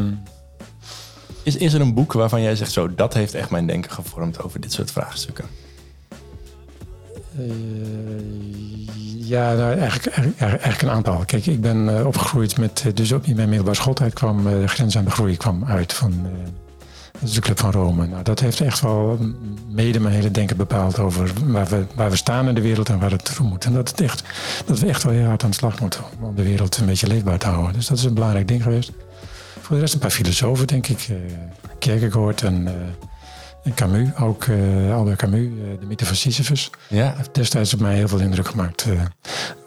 [1.44, 4.44] is, is er een boek waarvan jij zegt, zo, dat heeft echt mijn denken gevormd
[4.44, 5.63] over dit soort vraagstukken?
[7.40, 7.46] Uh,
[9.28, 11.24] ja, nou, eigenlijk, een aantal.
[11.26, 14.98] Kijk, ik ben uh, opgegroeid met, dus ook in mijn middelbare schooltijd kwam de grens
[14.98, 16.28] aan groei kwam uit van
[17.24, 18.08] is de Club van Rome.
[18.08, 19.20] Nou, dat heeft echt wel
[19.70, 23.00] mede mijn hele denken bepaald over waar we, waar we staan in de wereld en
[23.00, 23.66] waar het toe moet.
[23.66, 24.24] En dat, het echt,
[24.66, 27.08] dat we echt wel heel hard aan de slag moeten om de wereld een beetje
[27.08, 27.74] leefbaar te houden.
[27.74, 28.92] Dus dat is een belangrijk ding geweest.
[29.62, 31.08] Voor de rest een paar filosofen, denk ik.
[31.80, 32.68] Kierkegaard en
[33.64, 36.70] en Camus, ook uh, Albert Camus, uh, de mythe van Sisyphus.
[36.90, 37.14] Ja.
[37.18, 38.86] Heeft destijds op mij heel veel indruk gemaakt.
[38.86, 39.02] Uh,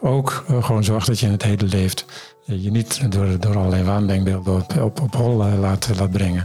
[0.01, 2.05] ook gewoon zorg dat je in het heden leeft.
[2.45, 6.43] je niet door, door allerlei waandenkbeelden op, op, op hol laat, laat brengen.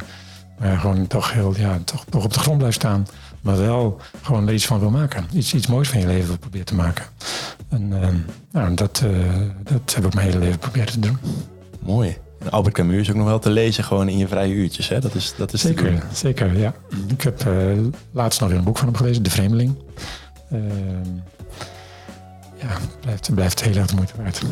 [0.58, 3.06] Maar gewoon toch, heel, ja, toch, toch op de grond blijft staan.
[3.40, 5.26] Maar wel gewoon er iets van wil maken.
[5.32, 7.04] Iets, iets moois van je leven wil proberen te maken.
[7.68, 7.88] En
[8.52, 9.02] nou, dat,
[9.62, 11.18] dat heb ik mijn hele leven proberen te doen.
[11.80, 12.16] Mooi.
[12.50, 14.88] Albert Camus is ook nog wel te lezen gewoon in je vrije uurtjes.
[14.88, 15.00] Hè?
[15.00, 16.74] Dat is, dat is zeker, zeker, ja.
[17.08, 17.78] Ik heb uh,
[18.12, 19.74] laatst nog weer een boek van hem gelezen, De Vreemdeling.
[20.52, 20.60] Uh,
[22.56, 24.42] ja, blijft, blijft heel erg de moeite waard.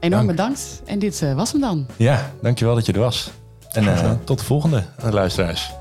[0.00, 0.26] Enorm Dank.
[0.26, 0.82] bedankt.
[0.84, 1.86] En dit uh, was hem dan.
[1.96, 3.30] Ja, dankjewel dat je er was.
[3.72, 5.72] En tot de volgende, luisteraars.